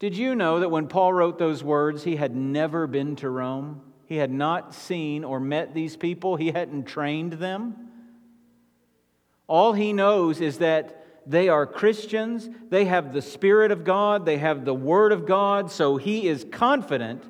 Did 0.00 0.16
you 0.16 0.34
know 0.34 0.58
that 0.58 0.68
when 0.68 0.88
Paul 0.88 1.12
wrote 1.12 1.38
those 1.38 1.62
words, 1.62 2.02
he 2.02 2.16
had 2.16 2.34
never 2.34 2.88
been 2.88 3.14
to 3.14 3.30
Rome? 3.30 3.80
He 4.06 4.16
had 4.16 4.32
not 4.32 4.74
seen 4.74 5.22
or 5.22 5.38
met 5.38 5.72
these 5.72 5.96
people, 5.96 6.34
he 6.34 6.50
hadn't 6.50 6.88
trained 6.88 7.34
them. 7.34 7.76
All 9.46 9.72
he 9.72 9.92
knows 9.92 10.40
is 10.40 10.58
that 10.58 11.05
they 11.26 11.48
are 11.48 11.66
Christians, 11.66 12.48
they 12.70 12.84
have 12.84 13.12
the 13.12 13.22
Spirit 13.22 13.72
of 13.72 13.84
God, 13.84 14.24
they 14.24 14.38
have 14.38 14.64
the 14.64 14.74
Word 14.74 15.12
of 15.12 15.26
God, 15.26 15.70
so 15.70 15.96
he 15.96 16.28
is 16.28 16.46
confident 16.50 17.24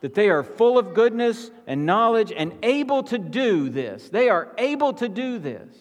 that 0.00 0.14
they 0.14 0.30
are 0.30 0.42
full 0.42 0.78
of 0.78 0.94
goodness 0.94 1.50
and 1.66 1.84
knowledge 1.84 2.32
and 2.34 2.52
able 2.62 3.02
to 3.04 3.18
do 3.18 3.68
this. 3.68 4.08
They 4.08 4.28
are 4.28 4.54
able 4.56 4.92
to 4.94 5.08
do 5.08 5.38
this. 5.38 5.74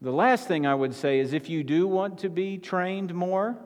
The 0.00 0.12
last 0.12 0.46
thing 0.46 0.64
I 0.64 0.74
would 0.74 0.94
say 0.94 1.18
is 1.18 1.32
if 1.32 1.50
you 1.50 1.64
do 1.64 1.86
want 1.88 2.18
to 2.18 2.28
be 2.28 2.56
trained 2.56 3.12
more, 3.12 3.58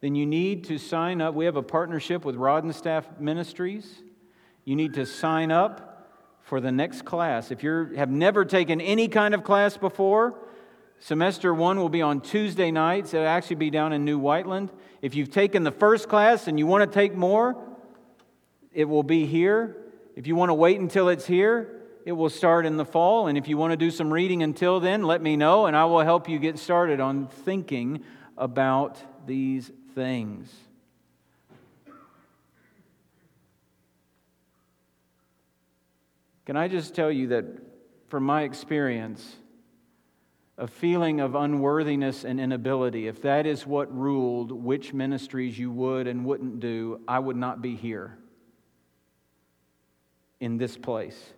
then 0.00 0.14
you 0.14 0.26
need 0.26 0.64
to 0.64 0.78
sign 0.78 1.20
up. 1.20 1.34
We 1.34 1.46
have 1.46 1.56
a 1.56 1.62
partnership 1.62 2.24
with 2.24 2.36
Rod 2.36 2.64
and 2.64 2.74
Staff 2.74 3.18
Ministries. 3.18 4.02
You 4.64 4.76
need 4.76 4.94
to 4.94 5.06
sign 5.06 5.50
up 5.50 5.88
for 6.42 6.60
the 6.60 6.70
next 6.70 7.04
class. 7.04 7.50
If 7.50 7.62
you 7.62 7.92
have 7.96 8.10
never 8.10 8.44
taken 8.44 8.80
any 8.80 9.08
kind 9.08 9.34
of 9.34 9.42
class 9.42 9.76
before, 9.76 10.38
semester 11.00 11.54
one 11.54 11.78
will 11.78 11.88
be 11.88 12.02
on 12.02 12.20
Tuesday 12.20 12.70
nights. 12.70 13.14
It'll 13.14 13.26
actually 13.26 13.56
be 13.56 13.70
down 13.70 13.92
in 13.92 14.04
New 14.04 14.18
Whiteland. 14.18 14.70
If 15.02 15.14
you've 15.14 15.30
taken 15.30 15.64
the 15.64 15.70
first 15.70 16.08
class 16.08 16.48
and 16.48 16.58
you 16.58 16.66
want 16.66 16.90
to 16.90 16.94
take 16.94 17.14
more, 17.14 17.56
it 18.72 18.84
will 18.84 19.02
be 19.02 19.26
here. 19.26 19.76
If 20.16 20.26
you 20.26 20.34
want 20.34 20.50
to 20.50 20.54
wait 20.54 20.80
until 20.80 21.08
it's 21.08 21.26
here, 21.26 21.82
it 22.04 22.12
will 22.12 22.30
start 22.30 22.66
in 22.66 22.76
the 22.76 22.84
fall. 22.84 23.28
And 23.28 23.38
if 23.38 23.48
you 23.48 23.56
want 23.56 23.72
to 23.72 23.76
do 23.76 23.90
some 23.90 24.12
reading 24.12 24.42
until 24.42 24.80
then, 24.80 25.02
let 25.02 25.22
me 25.22 25.36
know, 25.36 25.66
and 25.66 25.76
I 25.76 25.84
will 25.84 26.00
help 26.00 26.28
you 26.28 26.38
get 26.38 26.58
started 26.58 27.00
on 27.00 27.28
thinking 27.28 28.02
about 28.36 28.98
these 29.26 29.70
things. 29.94 30.52
Can 36.46 36.56
I 36.56 36.66
just 36.66 36.94
tell 36.94 37.12
you 37.12 37.26
that 37.28 37.44
from 38.08 38.24
my 38.24 38.42
experience, 38.42 39.36
a 40.58 40.66
feeling 40.66 41.20
of 41.20 41.36
unworthiness 41.36 42.24
and 42.24 42.40
inability, 42.40 43.06
if 43.06 43.22
that 43.22 43.46
is 43.46 43.64
what 43.64 43.96
ruled 43.96 44.50
which 44.50 44.92
ministries 44.92 45.56
you 45.56 45.70
would 45.70 46.08
and 46.08 46.24
wouldn't 46.24 46.58
do, 46.58 47.00
I 47.06 47.20
would 47.20 47.36
not 47.36 47.62
be 47.62 47.76
here 47.76 48.18
in 50.40 50.58
this 50.58 50.76
place, 50.76 51.32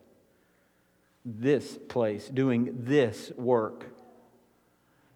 this 1.24 1.78
place, 1.88 2.28
doing 2.28 2.70
this 2.80 3.30
work. 3.36 3.84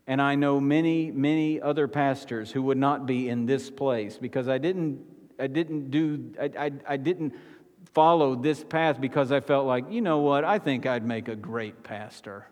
And 0.07 0.21
I 0.21 0.35
know 0.35 0.61
many, 0.61 1.11
many 1.11 1.63
other 1.63 1.89
pastors 1.89 2.51
who 2.51 2.61
would 2.63 2.77
not 2.77 3.07
be 3.07 3.31
in 3.31 3.47
this 3.47 3.71
place 3.71 4.19
because 4.19 4.49
I 4.49 4.59
didn't, 4.59 5.01
I 5.39 5.47
didn't 5.47 5.91
do, 5.91 6.35
I, 6.39 6.51
I, 6.67 6.73
I 6.87 6.97
didn't 6.99 7.33
follow 7.95 8.35
this 8.35 8.63
path 8.63 9.01
because 9.01 9.33
I 9.33 9.41
felt 9.41 9.67
like, 9.67 9.91
you 9.91 10.03
know 10.03 10.19
what, 10.19 10.45
I 10.45 10.59
think 10.59 10.85
I'd 10.85 11.07
make 11.07 11.29
a 11.29 11.37
great 11.37 11.83
pastor. 11.83 12.47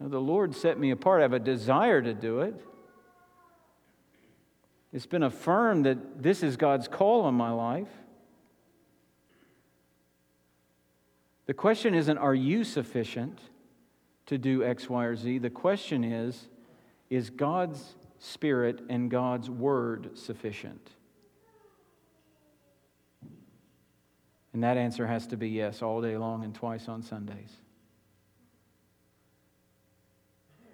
The 0.00 0.20
Lord 0.20 0.54
set 0.54 0.78
me 0.78 0.90
apart. 0.90 1.20
I 1.20 1.22
have 1.22 1.32
a 1.32 1.38
desire 1.38 2.02
to 2.02 2.12
do 2.14 2.40
it. 2.40 2.54
It's 4.92 5.06
been 5.06 5.22
affirmed 5.22 5.86
that 5.86 6.22
this 6.22 6.42
is 6.42 6.56
God's 6.56 6.88
call 6.88 7.22
on 7.22 7.34
my 7.34 7.50
life. 7.50 7.88
The 11.46 11.54
question 11.54 11.94
isn't, 11.94 12.18
are 12.18 12.34
you 12.34 12.64
sufficient? 12.64 13.40
to 14.26 14.38
do 14.38 14.64
X, 14.64 14.90
Y, 14.90 15.04
or 15.04 15.16
Z. 15.16 15.38
The 15.38 15.50
question 15.50 16.04
is 16.04 16.48
is 17.08 17.30
God's 17.30 17.94
Spirit 18.18 18.82
and 18.88 19.10
God's 19.10 19.48
Word 19.48 20.18
sufficient? 20.18 20.90
And 24.52 24.64
that 24.64 24.76
answer 24.76 25.06
has 25.06 25.26
to 25.28 25.36
be 25.36 25.50
yes, 25.50 25.82
all 25.82 26.00
day 26.00 26.16
long 26.16 26.42
and 26.42 26.54
twice 26.54 26.88
on 26.88 27.02
Sundays. 27.02 27.52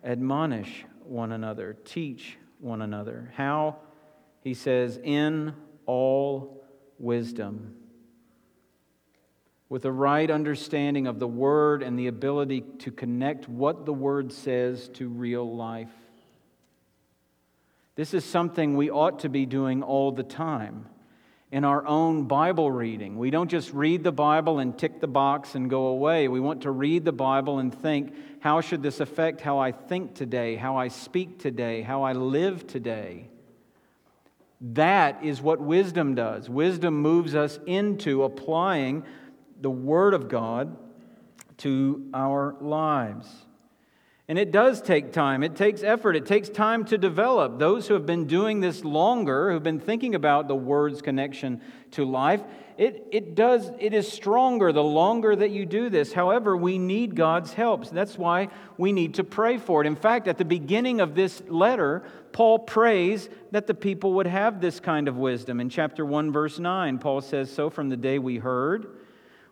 Admonish 0.04 0.84
one 1.04 1.32
another, 1.32 1.76
teach 1.84 2.36
one 2.58 2.82
another. 2.82 3.32
How? 3.36 3.76
He 4.42 4.54
says, 4.54 4.98
in 5.02 5.54
all 5.86 6.64
wisdom 6.98 7.76
with 9.72 9.86
a 9.86 9.90
right 9.90 10.30
understanding 10.30 11.06
of 11.06 11.18
the 11.18 11.26
Word 11.26 11.82
and 11.82 11.98
the 11.98 12.08
ability 12.08 12.60
to 12.80 12.90
connect 12.90 13.48
what 13.48 13.86
the 13.86 13.92
Word 13.92 14.30
says 14.30 14.88
to 14.90 15.08
real 15.08 15.56
life. 15.56 15.88
This 17.94 18.12
is 18.12 18.22
something 18.22 18.76
we 18.76 18.90
ought 18.90 19.20
to 19.20 19.30
be 19.30 19.46
doing 19.46 19.82
all 19.82 20.12
the 20.12 20.22
time 20.22 20.86
in 21.52 21.64
our 21.66 21.86
own 21.86 22.24
Bible 22.24 22.72
reading. 22.72 23.18
We 23.18 23.30
don't 23.30 23.50
just 23.50 23.74
read 23.74 24.02
the 24.02 24.10
Bible 24.10 24.58
and 24.58 24.76
tick 24.76 25.00
the 25.00 25.06
box 25.06 25.54
and 25.54 25.68
go 25.68 25.88
away. 25.88 26.26
We 26.26 26.40
want 26.40 26.62
to 26.62 26.70
read 26.70 27.04
the 27.04 27.12
Bible 27.12 27.58
and 27.58 27.72
think, 27.72 28.14
how 28.40 28.62
should 28.62 28.82
this 28.82 29.00
affect 29.00 29.42
how 29.42 29.58
I 29.58 29.70
think 29.70 30.14
today, 30.14 30.56
how 30.56 30.78
I 30.78 30.88
speak 30.88 31.38
today, 31.38 31.82
how 31.82 32.04
I 32.04 32.14
live 32.14 32.66
today? 32.66 33.28
That 34.62 35.22
is 35.22 35.42
what 35.42 35.60
wisdom 35.60 36.14
does. 36.14 36.48
Wisdom 36.48 37.02
moves 37.02 37.34
us 37.34 37.58
into 37.66 38.22
applying 38.22 39.04
the 39.60 39.70
Word 39.70 40.14
of 40.14 40.30
God 40.30 40.74
to 41.58 42.08
our 42.14 42.56
lives. 42.62 43.28
And 44.32 44.38
it 44.38 44.50
does 44.50 44.80
take 44.80 45.12
time. 45.12 45.42
It 45.42 45.56
takes 45.56 45.82
effort. 45.82 46.16
It 46.16 46.24
takes 46.24 46.48
time 46.48 46.86
to 46.86 46.96
develop. 46.96 47.58
Those 47.58 47.86
who 47.86 47.92
have 47.92 48.06
been 48.06 48.26
doing 48.26 48.60
this 48.60 48.82
longer, 48.82 49.52
who've 49.52 49.62
been 49.62 49.78
thinking 49.78 50.14
about 50.14 50.48
the 50.48 50.54
word's 50.54 51.02
connection 51.02 51.60
to 51.90 52.06
life, 52.06 52.40
it, 52.78 53.06
it 53.12 53.34
does, 53.34 53.70
it 53.78 53.92
is 53.92 54.10
stronger 54.10 54.72
the 54.72 54.82
longer 54.82 55.36
that 55.36 55.50
you 55.50 55.66
do 55.66 55.90
this. 55.90 56.14
However, 56.14 56.56
we 56.56 56.78
need 56.78 57.14
God's 57.14 57.52
help. 57.52 57.84
So 57.84 57.94
that's 57.94 58.16
why 58.16 58.48
we 58.78 58.90
need 58.90 59.12
to 59.16 59.22
pray 59.22 59.58
for 59.58 59.84
it. 59.84 59.86
In 59.86 59.96
fact, 59.96 60.26
at 60.26 60.38
the 60.38 60.46
beginning 60.46 61.02
of 61.02 61.14
this 61.14 61.42
letter, 61.46 62.02
Paul 62.32 62.60
prays 62.60 63.28
that 63.50 63.66
the 63.66 63.74
people 63.74 64.14
would 64.14 64.26
have 64.26 64.62
this 64.62 64.80
kind 64.80 65.08
of 65.08 65.18
wisdom. 65.18 65.60
In 65.60 65.68
chapter 65.68 66.06
1, 66.06 66.32
verse 66.32 66.58
9, 66.58 67.00
Paul 67.00 67.20
says, 67.20 67.52
So 67.52 67.68
from 67.68 67.90
the 67.90 67.98
day 67.98 68.18
we 68.18 68.38
heard, 68.38 68.96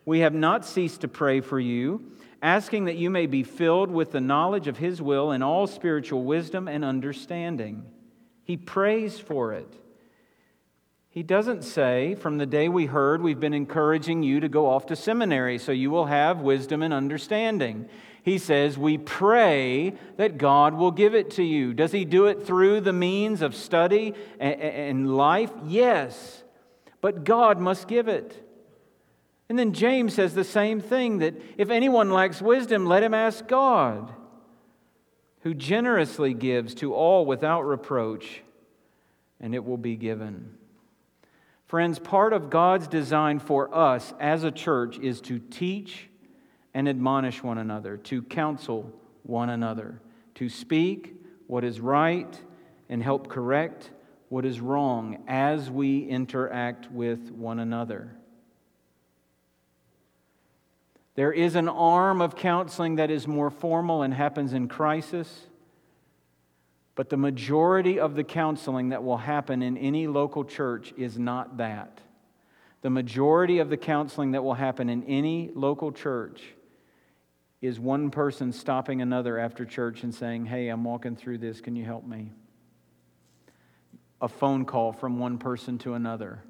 we 0.07 0.21
have 0.21 0.33
not 0.33 0.65
ceased 0.65 1.03
to 1.03 1.09
pray 1.09 1.43
for 1.43 1.61
you, 1.61 2.13
asking 2.43 2.87
that 2.87 2.97
you 2.97 3.11
may 3.11 3.27
be 3.27 3.43
filled 3.43 3.91
with 3.91 4.13
the 4.13 4.21
knowledge 4.21 4.67
of 4.67 4.79
His 4.79 5.03
will 5.03 5.31
and 5.31 5.45
all 5.45 5.67
spiritual 5.67 6.25
wisdom 6.25 6.69
and 6.69 6.85
understanding. 6.85 7.85
He 8.45 8.57
prays 8.57 9.19
for 9.19 9.53
it. 9.53 9.73
He 11.13 11.23
doesn't 11.23 11.65
say, 11.65 12.15
from 12.15 12.39
the 12.39 12.47
day 12.47 12.69
we 12.69 12.87
heard, 12.87 13.21
we've 13.21 13.41
been 13.41 13.53
encouraging 13.53 14.23
you 14.23 14.41
to 14.41 14.49
go 14.49 14.69
off 14.69 14.87
to 14.87 14.97
seminary 14.97 15.59
so 15.59 15.73
you 15.73 15.91
will 15.91 16.07
have 16.07 16.41
wisdom 16.41 16.83
and 16.83 16.95
understanding. 16.95 17.89
He 18.23 18.39
says, 18.39 18.79
we 18.79 18.97
pray 18.97 19.95
that 20.19 20.39
God 20.39 20.75
will 20.75 20.93
give 20.93 21.15
it 21.15 21.31
to 21.33 21.43
you. 21.43 21.75
Does 21.75 21.91
He 21.91 22.05
do 22.05 22.27
it 22.27 22.47
through 22.47 22.83
the 22.83 22.93
means 22.93 23.43
of 23.43 23.57
study 23.57 24.15
and 24.39 25.17
life? 25.17 25.51
Yes. 25.65 26.45
But 27.01 27.25
God 27.25 27.59
must 27.59 27.89
give 27.89 28.07
it. 28.07 28.47
And 29.51 29.59
then 29.59 29.73
James 29.73 30.15
says 30.15 30.33
the 30.33 30.45
same 30.45 30.81
thing 30.81 31.19
that 31.19 31.35
if 31.59 31.71
anyone 31.71 32.13
lacks 32.13 32.41
wisdom, 32.41 32.87
let 32.87 33.03
him 33.03 33.13
ask 33.13 33.49
God, 33.49 34.15
who 35.41 35.55
generously 35.55 36.35
gives 36.35 36.73
to 36.77 36.95
all 36.95 37.27
without 37.27 37.63
reproach, 37.63 38.43
and 39.41 39.53
it 39.53 39.65
will 39.65 39.77
be 39.77 39.97
given. 39.97 40.55
Friends, 41.67 41.99
part 41.99 42.33
of 42.33 42.49
God's 42.49 42.87
design 42.87 43.41
for 43.41 43.75
us 43.75 44.15
as 44.21 44.45
a 44.45 44.53
church 44.53 45.01
is 45.01 45.21
to 45.23 45.41
teach 45.41 46.09
and 46.73 46.89
admonish 46.89 47.43
one 47.43 47.59
another, 47.59 47.97
to 47.97 48.23
counsel 48.23 48.93
one 49.25 49.51
another, 49.51 50.01
to 50.37 50.49
speak 50.49 51.17
what 51.49 51.65
is 51.65 51.81
right 51.81 52.41
and 52.89 53.03
help 53.03 53.27
correct 53.27 53.91
what 54.29 54.45
is 54.45 54.61
wrong 54.61 55.25
as 55.27 55.69
we 55.73 56.05
interact 56.05 56.89
with 56.93 57.33
one 57.33 57.59
another. 57.59 58.17
There 61.21 61.35
is 61.35 61.55
an 61.55 61.69
arm 61.69 62.23
of 62.23 62.35
counseling 62.35 62.97
that 62.97 63.11
is 63.11 63.29
more 63.29 63.51
formal 63.51 64.01
and 64.01 64.15
happens 64.15 64.55
in 64.55 64.69
crisis. 64.69 65.49
But 66.95 67.11
the 67.11 67.19
majority 67.19 68.01
of 68.01 68.15
the 68.15 68.25
counseling 68.25 68.89
that 68.89 69.05
will 69.05 69.19
happen 69.19 69.61
in 69.61 69.77
any 69.77 70.07
local 70.07 70.47
church 70.47 70.95
is 70.97 71.19
not 71.19 71.59
that. 71.59 72.01
The 72.81 72.89
majority 72.89 73.59
of 73.59 73.69
the 73.69 73.77
counseling 73.77 74.31
that 74.31 74.43
will 74.43 74.55
happen 74.55 74.89
in 74.89 75.05
any 75.05 75.51
local 75.55 75.93
church 75.93 76.41
is 77.61 77.79
one 77.79 78.11
person 78.11 78.51
stopping 78.51 79.03
another 79.03 79.39
after 79.39 79.67
church 79.67 80.03
and 80.05 80.15
saying, 80.15 80.47
Hey, 80.47 80.69
I'm 80.69 80.85
walking 80.85 81.17
through 81.17 81.37
this. 81.37 81.61
Can 81.61 81.77
you 81.77 81.85
help 81.85 82.07
me? 82.07 82.33
A 84.23 84.29
phone 84.29 84.65
call 84.65 84.95
from 84.95 85.19
one 85.19 85.37
person 85.37 85.77
to 85.81 85.93
another. 85.93 86.43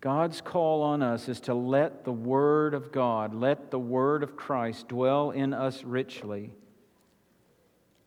God's 0.00 0.40
call 0.40 0.82
on 0.82 1.02
us 1.02 1.28
is 1.28 1.40
to 1.40 1.54
let 1.54 2.04
the 2.04 2.12
Word 2.12 2.74
of 2.74 2.92
God, 2.92 3.34
let 3.34 3.70
the 3.70 3.78
Word 3.78 4.22
of 4.22 4.36
Christ 4.36 4.88
dwell 4.88 5.30
in 5.30 5.54
us 5.54 5.82
richly 5.84 6.52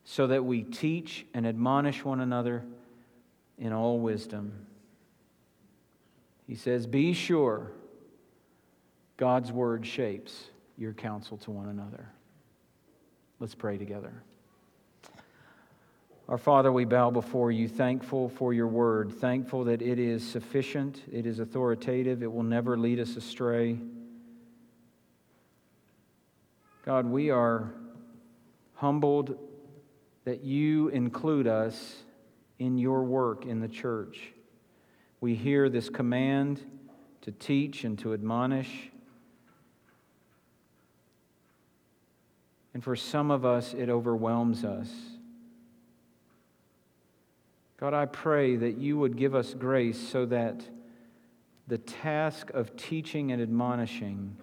so 0.03 0.27
that 0.27 0.45
we 0.45 0.63
teach 0.63 1.25
and 1.33 1.45
admonish 1.45 2.03
one 2.03 2.19
another 2.19 2.63
in 3.57 3.73
all 3.73 3.99
wisdom. 3.99 4.65
He 6.47 6.55
says, 6.55 6.87
Be 6.87 7.13
sure 7.13 7.71
God's 9.17 9.51
Word 9.51 9.85
shapes 9.85 10.45
your 10.77 10.93
counsel 10.93 11.37
to 11.37 11.51
one 11.51 11.69
another. 11.69 12.09
Let's 13.39 13.55
pray 13.55 13.77
together. 13.77 14.23
Our 16.29 16.37
Father, 16.37 16.71
we 16.71 16.85
bow 16.85 17.09
before 17.09 17.51
you, 17.51 17.67
thankful 17.67 18.29
for 18.29 18.53
your 18.53 18.67
word, 18.67 19.11
thankful 19.11 19.63
that 19.63 19.81
it 19.81 19.97
is 19.97 20.23
sufficient, 20.23 21.01
it 21.11 21.25
is 21.25 21.39
authoritative, 21.39 22.21
it 22.21 22.31
will 22.31 22.43
never 22.43 22.77
lead 22.77 22.99
us 22.99 23.15
astray. 23.15 23.79
God, 26.85 27.07
we 27.07 27.31
are 27.31 27.73
humbled 28.75 29.39
that 30.25 30.43
you 30.43 30.89
include 30.89 31.47
us 31.47 32.03
in 32.59 32.77
your 32.77 33.01
work 33.01 33.47
in 33.47 33.59
the 33.59 33.67
church. 33.67 34.31
We 35.21 35.33
hear 35.33 35.67
this 35.67 35.89
command 35.89 36.63
to 37.21 37.31
teach 37.31 37.83
and 37.85 37.97
to 37.97 38.13
admonish. 38.13 38.91
And 42.75 42.83
for 42.83 42.95
some 42.95 43.31
of 43.31 43.45
us, 43.45 43.73
it 43.73 43.89
overwhelms 43.89 44.63
us. 44.63 44.91
God, 47.79 47.93
I 47.93 48.07
pray 48.07 48.57
that 48.57 48.77
you 48.77 48.97
would 48.97 49.15
give 49.15 49.33
us 49.33 49.53
grace 49.53 49.97
so 49.97 50.25
that 50.25 50.67
the 51.67 51.77
task 51.77 52.49
of 52.49 52.75
teaching 52.75 53.31
and 53.31 53.41
admonishing 53.41 54.35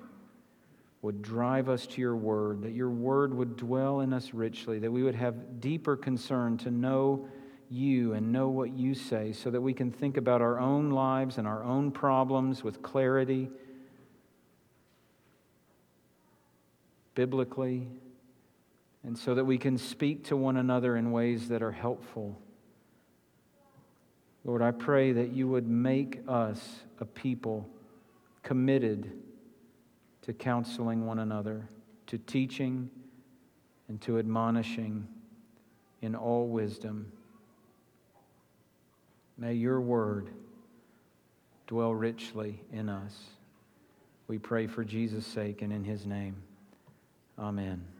would 1.02 1.20
drive 1.20 1.68
us 1.68 1.86
to 1.86 2.00
your 2.00 2.16
word, 2.16 2.62
that 2.62 2.72
your 2.72 2.88
word 2.88 3.34
would 3.34 3.58
dwell 3.58 4.00
in 4.00 4.14
us 4.14 4.32
richly, 4.32 4.78
that 4.78 4.90
we 4.90 5.02
would 5.02 5.14
have 5.14 5.60
deeper 5.60 5.96
concern 5.96 6.56
to 6.56 6.70
know 6.70 7.28
you 7.68 8.14
and 8.14 8.32
know 8.32 8.48
what 8.48 8.72
you 8.72 8.94
say, 8.94 9.32
so 9.32 9.50
that 9.50 9.60
we 9.60 9.74
can 9.74 9.90
think 9.90 10.16
about 10.16 10.40
our 10.40 10.58
own 10.58 10.90
lives 10.90 11.36
and 11.36 11.46
our 11.46 11.62
own 11.62 11.90
problems 11.90 12.64
with 12.64 12.80
clarity, 12.80 13.50
biblically, 17.14 17.86
and 19.04 19.18
so 19.18 19.34
that 19.34 19.44
we 19.44 19.58
can 19.58 19.76
speak 19.76 20.24
to 20.24 20.36
one 20.38 20.56
another 20.56 20.96
in 20.96 21.12
ways 21.12 21.48
that 21.48 21.62
are 21.62 21.72
helpful. 21.72 22.40
Lord, 24.46 24.62
I 24.62 24.70
pray 24.70 25.10
that 25.10 25.32
you 25.32 25.48
would 25.48 25.66
make 25.66 26.20
us 26.28 26.84
a 27.00 27.04
people 27.04 27.68
committed 28.44 29.10
to 30.22 30.32
counseling 30.32 31.04
one 31.04 31.18
another, 31.18 31.68
to 32.06 32.16
teaching 32.16 32.88
and 33.88 34.00
to 34.02 34.20
admonishing 34.20 35.08
in 36.00 36.14
all 36.14 36.46
wisdom. 36.46 37.10
May 39.36 39.54
your 39.54 39.80
word 39.80 40.30
dwell 41.66 41.92
richly 41.92 42.62
in 42.72 42.88
us. 42.88 43.18
We 44.28 44.38
pray 44.38 44.68
for 44.68 44.84
Jesus' 44.84 45.26
sake 45.26 45.62
and 45.62 45.72
in 45.72 45.82
his 45.82 46.06
name. 46.06 46.36
Amen. 47.36 47.95